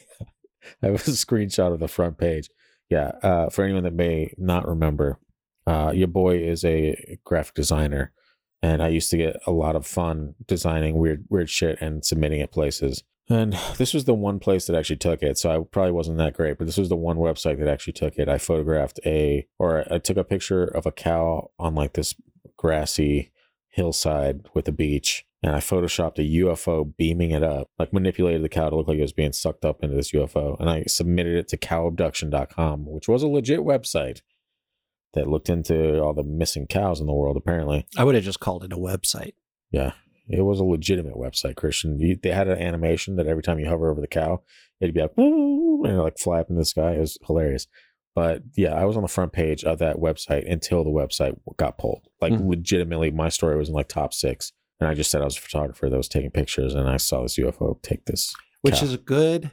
[0.81, 2.49] have a screenshot of the front page.
[2.89, 5.19] Yeah, uh for anyone that may not remember,
[5.67, 8.13] uh your boy is a graphic designer
[8.63, 12.39] and I used to get a lot of fun designing weird weird shit and submitting
[12.39, 13.03] it places.
[13.29, 15.37] And this was the one place that actually took it.
[15.37, 18.17] So I probably wasn't that great, but this was the one website that actually took
[18.17, 18.27] it.
[18.27, 22.15] I photographed a, or I took a picture of a cow on like this
[22.57, 23.31] grassy
[23.69, 25.25] hillside with a beach.
[25.41, 28.97] And I photoshopped a UFO beaming it up, like manipulated the cow to look like
[28.97, 30.59] it was being sucked up into this UFO.
[30.59, 34.21] And I submitted it to cowabduction.com, which was a legit website
[35.13, 37.87] that looked into all the missing cows in the world, apparently.
[37.95, 39.33] I would have just called it a website.
[39.71, 39.93] Yeah,
[40.29, 41.99] it was a legitimate website, Christian.
[41.99, 44.41] You, they had an animation that every time you hover over the cow,
[44.79, 46.93] it'd be like, "Woo," and it'd like fly up in the sky.
[46.93, 47.67] It was hilarious.
[48.15, 51.77] But yeah, I was on the front page of that website until the website got
[51.77, 52.07] pulled.
[52.21, 52.49] Like Mhm.
[52.49, 54.51] legitimately, my story was in like top six.
[54.79, 57.21] And I just said I was a photographer that was taking pictures and I saw
[57.21, 58.33] this UFO take this.
[58.61, 58.85] which cow.
[58.85, 59.51] is a good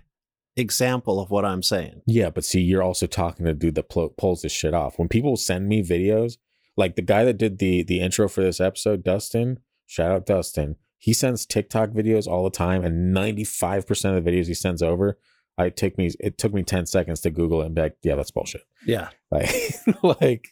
[0.56, 2.02] example of what I'm saying.
[2.06, 4.98] Yeah, but see, you're also talking to dude that pl- pulls this shit off.
[4.98, 6.38] When people send me videos,
[6.76, 10.76] like the guy that did the the intro for this episode, Dustin, shout out Dustin.
[10.98, 15.18] He sends TikTok videos all the time, and 95% of the videos he sends over,
[15.58, 18.14] I take me it took me 10 seconds to Google it and be like, yeah,
[18.14, 18.62] that's bullshit.
[18.86, 19.10] Yeah.
[19.30, 20.48] Like, like,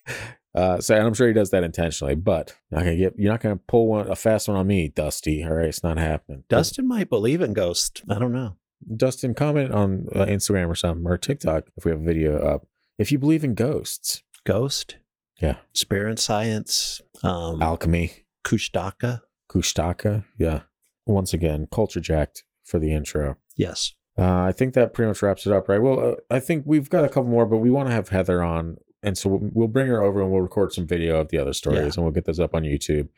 [0.55, 3.32] uh, so and I'm sure he does that intentionally, but you're not gonna get, you're
[3.32, 5.45] not gonna pull one a fast one on me, Dusty.
[5.45, 6.43] All right, it's not happening.
[6.49, 8.03] Dustin might believe in ghosts.
[8.11, 8.57] I don't know.
[8.97, 12.66] Dustin, comment on uh, Instagram or something or TikTok if we have a video up.
[12.99, 14.99] If you believe in ghosts, Ghost,
[15.41, 18.12] yeah, spirit science, um, alchemy,
[18.45, 19.22] Kushtaka.
[19.51, 20.61] Kushtaka, yeah.
[21.07, 23.36] Once again, culture jacked for the intro.
[23.57, 23.92] Yes.
[24.18, 25.82] Uh, I think that pretty much wraps it up, right?
[25.82, 28.42] Well, uh, I think we've got a couple more, but we want to have Heather
[28.42, 31.38] on, and so we'll, we'll bring her over and we'll record some video of the
[31.38, 31.84] other stories, Yeah.
[31.97, 33.09] and we'll get those up on YouTube.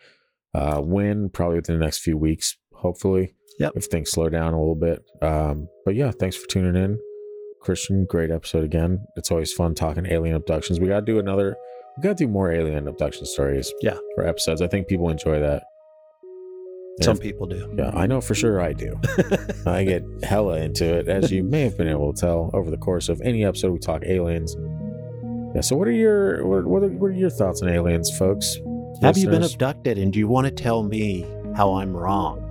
[0.55, 3.35] Uh, when probably within the next few weeks, hopefully.
[3.59, 3.73] Yep.
[3.77, 5.03] If things slow down a little bit.
[5.23, 6.99] Um, but yeah, thanks for tuning in,
[7.63, 8.05] Christian.
[8.05, 9.07] Great episode again.
[9.17, 10.79] It's always fun talking alien abductions.
[10.81, 11.57] We got to do another.
[11.97, 13.73] We got to do more alien abduction stories.
[13.81, 13.97] Yeah.
[14.15, 15.63] For episodes, I think people enjoy that.
[17.03, 17.75] Some people do.
[17.77, 18.99] yeah, I know for sure I do.
[19.67, 22.79] I get hella into it, as you may have been able to tell over the
[22.79, 24.57] course of any episode we talk aliens.
[25.55, 25.61] Yeah.
[25.61, 28.57] So, what are your what what are, what are your thoughts on aliens, folks?
[29.03, 32.43] Have you been abducted and do you want to tell me how I'm wrong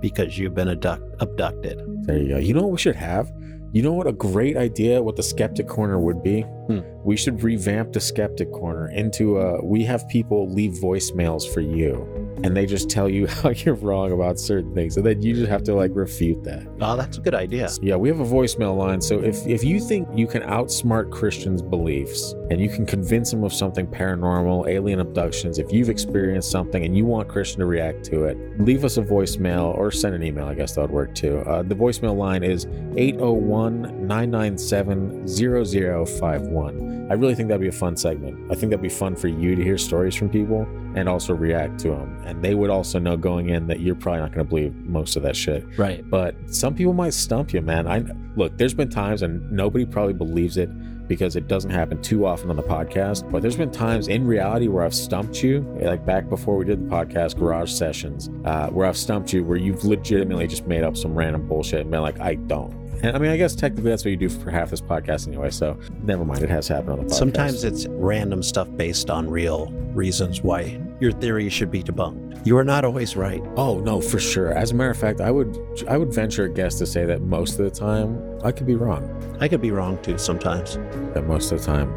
[0.00, 1.80] because you've been abduct- abducted?
[2.04, 2.38] There you go.
[2.38, 3.32] You know what we should have?
[3.72, 6.42] You know what a great idea what the skeptic corner would be?
[6.66, 6.80] Hmm.
[7.02, 12.06] We should revamp the skeptic corner into a we have people leave voicemails for you
[12.42, 15.48] and they just tell you how you're wrong about certain things and then you just
[15.48, 16.66] have to like refute that.
[16.80, 17.68] Oh, that's a good idea.
[17.80, 19.00] Yeah, we have a voicemail line.
[19.00, 23.44] So if if you think you can outsmart Christian's beliefs and you can convince them
[23.44, 28.04] of something paranormal, alien abductions, if you've experienced something and you want Christian to react
[28.06, 30.46] to it, leave us a voicemail or send an email.
[30.46, 31.38] I guess that would work too.
[31.38, 32.66] Uh, the voicemail line is
[32.96, 37.05] 801 997 0051.
[37.08, 38.50] I really think that'd be a fun segment.
[38.50, 41.78] I think that'd be fun for you to hear stories from people and also react
[41.80, 42.20] to them.
[42.24, 45.16] And they would also know going in that you're probably not going to believe most
[45.16, 46.08] of that shit Right.
[46.10, 47.86] but some people might stump you, man.
[47.86, 48.04] I
[48.34, 50.68] look, there's been times and nobody probably believes it,
[51.06, 53.30] because it doesn't happen too often on the podcast.
[53.30, 56.84] But there's been times in reality where I've stumped you, like back before we did
[56.84, 60.96] the podcast garage sessions, uh, where I've stumped you, where you've legitimately just made up
[60.96, 62.85] some random bullshit and been like, I don't.
[63.02, 65.50] I mean, I guess technically that's what you do for half this podcast anyway.
[65.50, 67.18] So never mind, it has happened on the podcast.
[67.18, 72.46] Sometimes it's random stuff based on real reasons why your theory should be debunked.
[72.46, 73.42] You are not always right.
[73.56, 74.52] Oh no, for sure.
[74.52, 77.22] As a matter of fact, I would I would venture a guess to say that
[77.22, 79.36] most of the time I could be wrong.
[79.40, 80.76] I could be wrong too sometimes.
[81.14, 81.92] That most of the time,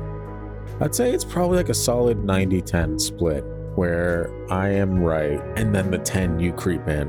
[0.81, 3.43] I'd say it's probably like a solid 90-10 split
[3.75, 7.07] where I am right, and then the 10 you creep in,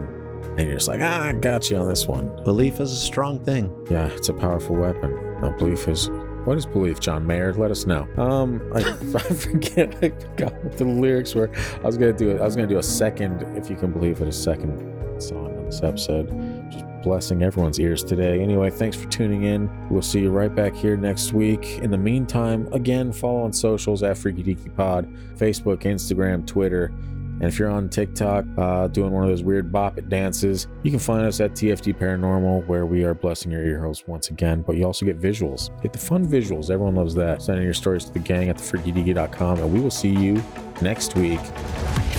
[0.60, 2.28] and you're just like, ah, I got you on this one.
[2.44, 3.74] Belief is a strong thing.
[3.90, 5.12] Yeah, it's a powerful weapon.
[5.40, 6.10] No, belief is.
[6.44, 7.52] What is belief, John Mayer?
[7.54, 8.06] Let us know.
[8.18, 9.94] Um, I, I forget.
[10.02, 11.50] I forgot what the lyrics were.
[11.76, 12.40] I was gonna do it.
[12.40, 15.64] I was gonna do a second, if you can believe it, a second song on
[15.64, 16.28] this episode.
[16.70, 18.40] Just blessing everyone's ears today.
[18.40, 19.70] Anyway, thanks for tuning in.
[19.88, 21.78] We'll see you right back here next week.
[21.78, 26.92] In the meantime, again, follow on socials at Freaky Deaky Pod, Facebook, Instagram, Twitter.
[27.40, 30.90] And if you're on TikTok uh, doing one of those weird bop it dances, you
[30.90, 34.62] can find us at TFD Paranormal, where we are blessing your ear holes once again.
[34.62, 35.70] But you also get visuals.
[35.82, 36.70] Get the fun visuals.
[36.70, 37.42] Everyone loves that.
[37.42, 40.42] Send in your stories to the gang at thefreakydeaky.com, and we will see you
[40.82, 41.40] next week.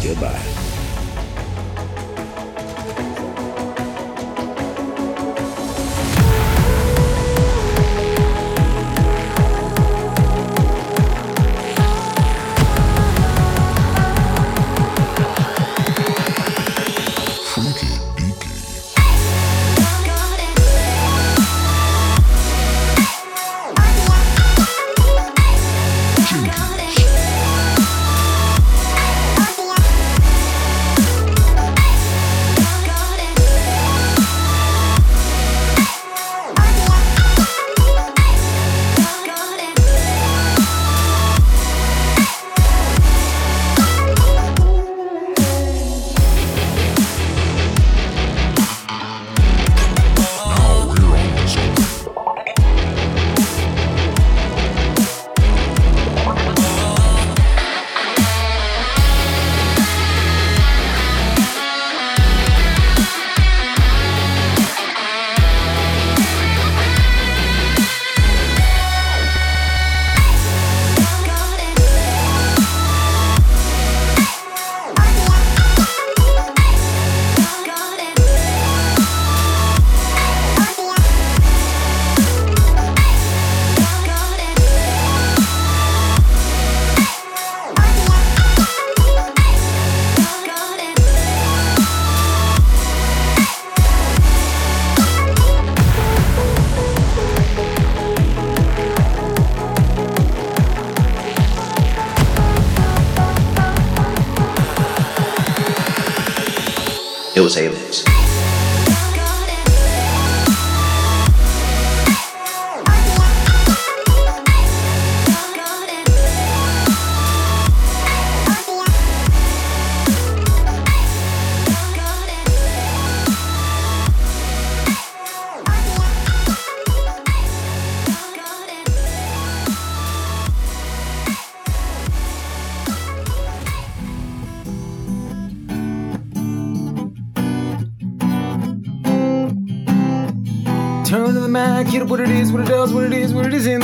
[0.04, 0.81] Goodbye.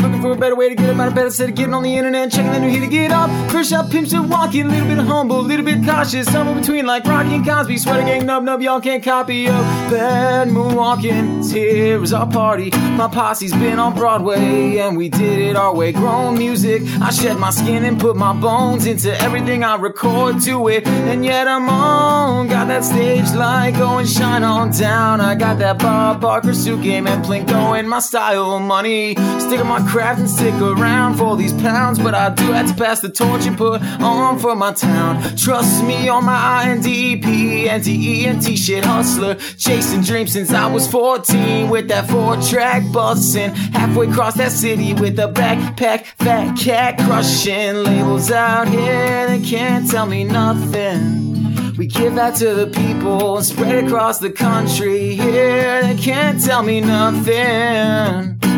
[0.08, 1.84] Looking for a better way to get up out of bed instead of getting on
[1.84, 3.30] the internet, checking the new hit to get up.
[3.52, 6.86] First shot, pimps are walking, a little bit humble, a little bit cautious, somewhere between
[6.86, 7.78] like Rocky and Cosby.
[7.78, 9.40] Sweater gang, nub nub, y'all can't copy.
[9.40, 9.52] Yo,
[9.92, 12.70] bad moonwalking, here is our party.
[12.96, 15.92] My posse's been on Broadway, and we did it our way.
[15.92, 20.70] Grown music, I shed my skin and put my bones into everything I record to
[20.70, 22.48] it, and yet I'm on.
[22.48, 25.20] Got that stage light going, shine on down.
[25.20, 29.16] I got that Bob Barker suit game and Plinko in my style money.
[29.40, 32.76] Stick on my craft and stick around for these pounds, but I do have to
[32.76, 35.36] pass the torch and put on for my town.
[35.36, 39.34] Trust me on my INDP, NTE, shit hustler.
[39.57, 43.56] Chasing dreams since I was 14 with that four track bussin'.
[43.74, 47.78] Halfway across that city with a backpack, fat cat crushing.
[47.78, 51.74] Labels out here that can't tell me nothing.
[51.76, 55.15] We give that to the people and spread across the country.
[55.15, 58.57] Here they can't tell me nothing.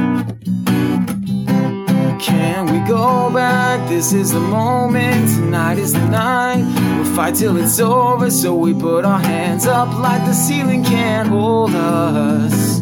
[2.20, 3.88] Can we go back?
[3.88, 5.30] This is the moment.
[5.30, 6.64] Tonight is the night.
[6.98, 8.30] We'll fight till it's over.
[8.30, 12.82] So we put our hands up like the ceiling can't hold us.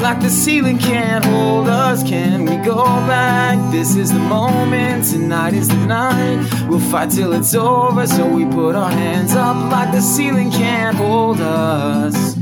[0.00, 3.72] Like the ceiling can't hold us, can we go back?
[3.72, 6.46] This is the moment, tonight is the night.
[6.68, 9.56] We'll fight till it's over, so we put our hands up.
[9.72, 12.36] Like the ceiling can't hold us.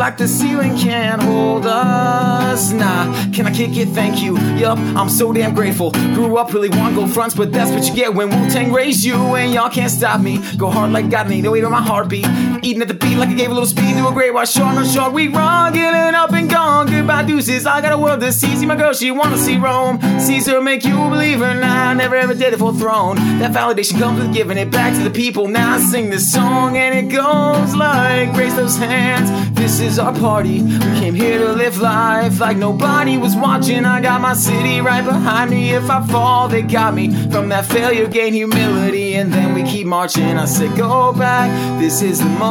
[0.00, 2.72] Like the ceiling can't hold us.
[2.72, 3.88] Nah, can I kick it?
[3.88, 4.38] Thank you.
[4.56, 5.90] Yup, I'm so damn grateful.
[5.90, 9.04] Grew up really want gold fronts, but that's what you get when Wu Tang raised
[9.04, 9.14] you.
[9.36, 10.38] And y'all can't stop me.
[10.56, 12.24] Go hard like God, need no weight on my heartbeat.
[12.62, 14.74] Eating at the beat like I gave a little speed to a great white short,
[14.74, 15.14] no short.
[15.14, 16.88] We run, getting up and gone.
[16.88, 17.64] Goodbye, deuces.
[17.64, 18.54] I got a world to see.
[18.54, 19.98] See my girl, she wanna see Rome.
[20.20, 21.88] Caesar make you a believer now.
[21.88, 23.16] I never ever did it for throne.
[23.38, 25.48] That validation comes with giving it back to the people.
[25.48, 29.30] Now I sing this song and it goes like raise those hands.
[29.52, 30.60] This is our party.
[30.62, 33.86] We came here to live life like nobody was watching.
[33.86, 35.70] I got my city right behind me.
[35.70, 37.08] If I fall, they got me.
[37.30, 40.36] From that failure, gain humility, and then we keep marching.
[40.36, 41.48] I said, go back.
[41.80, 42.49] This is the moment.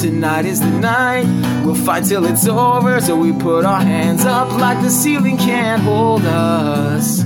[0.00, 1.26] Tonight is the night.
[1.64, 3.00] We'll fight till it's over.
[3.00, 7.22] So we put our hands up like the ceiling can't hold us.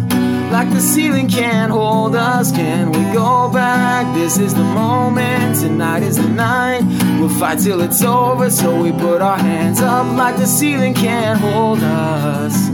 [0.51, 4.13] Like the ceiling can't hold us, can we go back?
[4.15, 6.83] This is the moment, tonight is the night.
[7.19, 10.07] We'll fight till it's over, so we put our hands up.
[10.17, 12.71] Like the ceiling can't hold us.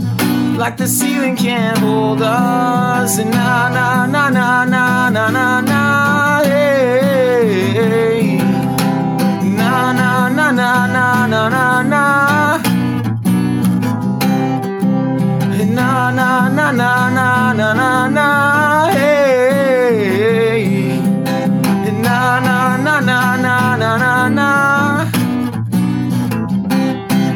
[0.57, 3.17] Like the ceiling can't hold us.
[3.17, 6.43] Na na na na na na na na.
[6.43, 7.41] Hey.
[7.81, 8.40] Na na
[10.87, 12.81] na na na na na na.
[15.71, 18.27] Na na na na na na na na
[18.91, 20.19] hey
[22.01, 24.49] Na na na na na na na na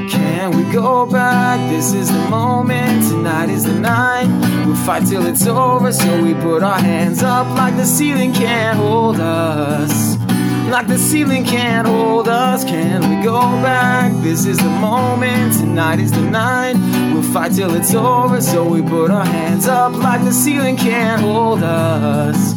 [0.10, 1.60] Can we go back?
[1.70, 4.28] This is the moment, tonight is the night
[4.66, 8.78] We'll fight till it's over, so we put our hands up Like the ceiling can't
[8.78, 10.15] hold us
[10.70, 12.64] like the ceiling can't hold us.
[12.64, 14.12] Can we go back?
[14.24, 16.76] This is the moment, tonight is the night.
[17.14, 19.94] We'll fight till it's over, so we put our hands up.
[19.94, 22.56] Like the ceiling can't hold us.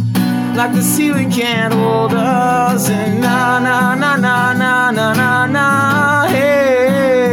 [0.57, 2.89] Like the ceiling can't hold us.
[2.89, 6.27] And na na na na na na na na.
[6.29, 7.31] Hey.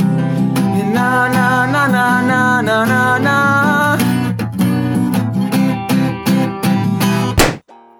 [0.00, 3.96] And na na na na na na na na.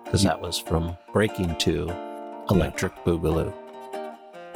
[0.05, 1.91] Because that was from Breaking Two,
[2.51, 3.51] Electric Boogaloo.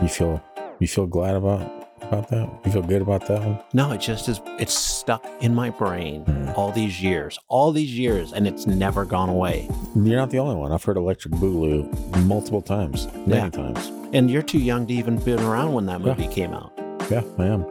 [0.02, 0.44] You feel
[0.78, 1.62] you feel glad about
[2.02, 2.50] about that?
[2.66, 3.60] You feel good about that one?
[3.72, 4.42] No, it just is.
[4.58, 6.50] It's stuck in my brain hmm.
[6.56, 9.70] all these years, all these years, and it's never gone away.
[9.96, 10.70] You're not the only one.
[10.70, 13.48] I've heard Electric Boogaloo multiple times, many Yeah.
[13.48, 13.90] times.
[14.12, 16.72] And you're too young to even been around when that movie came out.
[17.10, 17.64] Yeah, I am.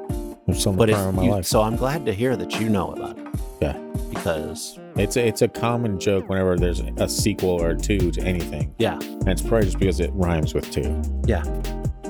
[0.47, 1.45] There's some But part it's, of my you- life.
[1.45, 3.18] so I'm glad to hear that you know about it
[3.61, 3.77] yeah,
[4.09, 8.73] because it's a, it's a common joke whenever there's a sequel or two to anything,
[8.77, 11.01] yeah, and it's probably just because it rhymes with two.
[11.25, 11.43] yeah,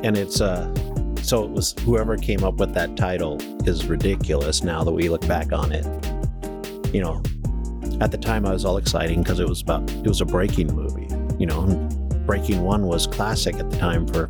[0.03, 0.73] and it's uh,
[1.21, 5.25] so it was whoever came up with that title is ridiculous now that we look
[5.27, 5.85] back on it.
[6.93, 7.21] You know,
[8.01, 10.73] at the time I was all exciting because it was about it was a breaking
[10.73, 11.07] movie.
[11.37, 14.29] You know, and Breaking One was classic at the time for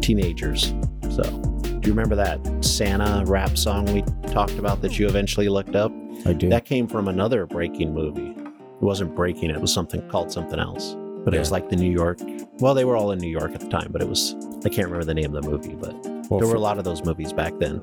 [0.00, 0.74] teenagers.
[1.10, 1.22] So,
[1.62, 4.02] do you remember that Santa rap song we
[4.32, 5.90] talked about that you eventually looked up?
[6.24, 6.48] I do.
[6.48, 8.30] That came from another breaking movie.
[8.30, 10.96] It wasn't breaking, it was something called something else.
[11.24, 12.20] But it was like the New York.
[12.60, 14.86] Well, they were all in New York at the time, but it was I can't
[14.86, 15.92] remember the name of the movie, but
[16.30, 17.82] well, there were for, a lot of those movies back then.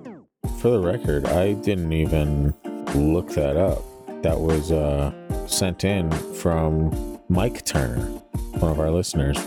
[0.59, 2.53] for the record, I didn't even
[2.95, 3.83] look that up.
[4.23, 5.11] That was uh,
[5.47, 8.05] sent in from Mike Turner,
[8.59, 9.37] one of our listeners.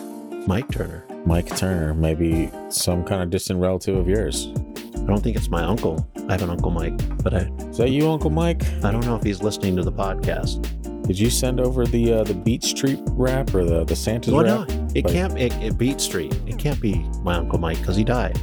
[0.46, 1.04] Mike Turner.
[1.24, 4.48] Mike Turner, maybe some kind of distant relative of yours.
[4.94, 6.06] I don't think it's my uncle.
[6.28, 7.38] I have an uncle Mike, but I
[7.70, 8.62] Is that you, Uncle Mike?
[8.82, 10.60] I don't know if he's listening to the podcast.
[11.06, 14.44] Did you send over the uh, the Beat Street rap or the the Santa's Well,
[14.44, 14.62] no,
[14.94, 15.38] it Like- can't.
[15.38, 16.34] It, it beat Street.
[16.46, 18.36] It can't be my uncle Mike because he died,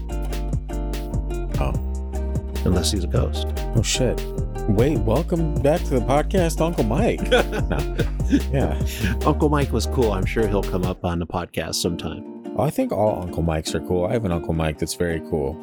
[1.59, 1.73] Oh,
[2.65, 3.47] unless he's a ghost.
[3.75, 4.21] oh shit!
[4.69, 7.21] Wait, welcome back to the podcast, Uncle Mike.
[7.69, 7.97] No.
[8.53, 8.79] Yeah,
[9.25, 10.13] Uncle Mike was cool.
[10.13, 12.23] I'm sure he'll come up on the podcast sometime.
[12.57, 14.05] I think all Uncle Mikes are cool.
[14.05, 15.57] I have an Uncle Mike that's very cool.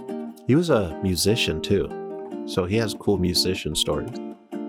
[0.46, 1.88] He was a musician too,
[2.46, 4.16] so he has cool musician stories.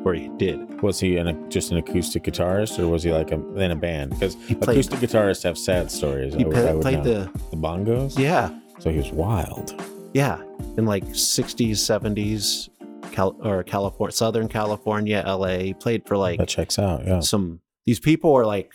[0.04, 0.82] Or he did.
[0.82, 4.12] Was he an, just an acoustic guitarist, or was he like a, in a band?
[4.12, 6.34] Because played- acoustic guitarists have sad stories.
[6.34, 8.18] He I pa- I played the the bongos.
[8.18, 8.50] yeah,
[8.80, 9.80] So he was wild.
[10.16, 10.42] yeah,
[10.78, 12.70] in like 60s, 70s,
[13.12, 15.58] Cal- or California, Southern California, LA.
[15.60, 17.06] He played for like That checks out.
[17.06, 17.20] Yeah.
[17.20, 17.62] some.
[17.86, 18.74] These people are like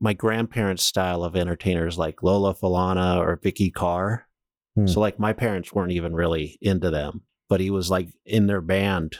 [0.00, 4.26] my grandparents' style of entertainers, like Lola Falana or Vikki Carr.
[4.74, 4.86] Hmm.
[4.86, 8.60] So like my parents weren't even really into them, but he was like in their
[8.60, 9.18] band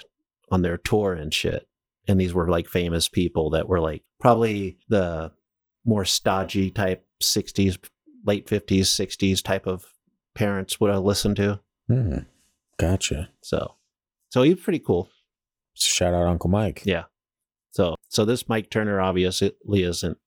[0.51, 1.69] on their tour and shit.
[2.09, 5.33] And these were like famous people that were like probably the
[5.85, 7.79] more stodgy type 60s,
[8.25, 9.87] late 50s, 60s type of
[10.35, 11.61] parents would have listened to.
[11.89, 12.19] Hmm.
[12.79, 13.31] Gotcha.
[13.43, 13.75] So,
[14.29, 15.09] so he's pretty cool.
[15.75, 16.83] Shout out Uncle Mike.
[16.85, 17.05] Yeah.
[17.71, 20.19] So, so this Mike Turner obviously isn't.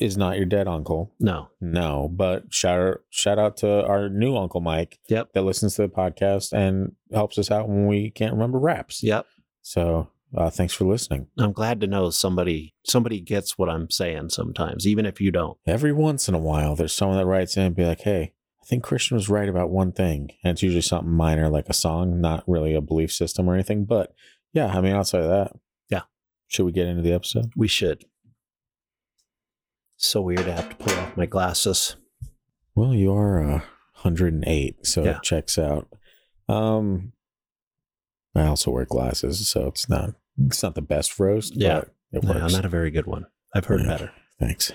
[0.00, 1.14] Is not your dead uncle.
[1.18, 1.48] No.
[1.60, 5.32] No, but shout out, shout out to our new Uncle Mike Yep.
[5.32, 9.02] that listens to the podcast and helps us out when we can't remember raps.
[9.02, 9.24] Yep.
[9.62, 11.28] So uh, thanks for listening.
[11.38, 15.56] I'm glad to know somebody somebody gets what I'm saying sometimes, even if you don't.
[15.66, 18.66] Every once in a while, there's someone that writes in and be like, hey, I
[18.66, 20.32] think Christian was right about one thing.
[20.44, 23.86] And it's usually something minor like a song, not really a belief system or anything.
[23.86, 24.12] But
[24.52, 25.52] yeah, I mean, outside of that.
[25.88, 26.02] Yeah.
[26.46, 27.50] Should we get into the episode?
[27.56, 28.04] We should.
[30.00, 31.96] So weird to have to pull off my glasses.
[32.74, 33.60] Well, you are uh,
[34.02, 35.16] 108, so Yeah.
[35.16, 35.88] it checks out.
[36.48, 37.12] Um,
[38.34, 40.14] I also wear glasses, so it's not
[40.46, 41.56] it's not the best roast.
[41.56, 41.82] Yeah.
[42.12, 43.26] but it No, not a very good one.
[43.54, 43.86] I've heard Yeah.
[43.88, 44.12] better.
[44.38, 44.70] Thanks.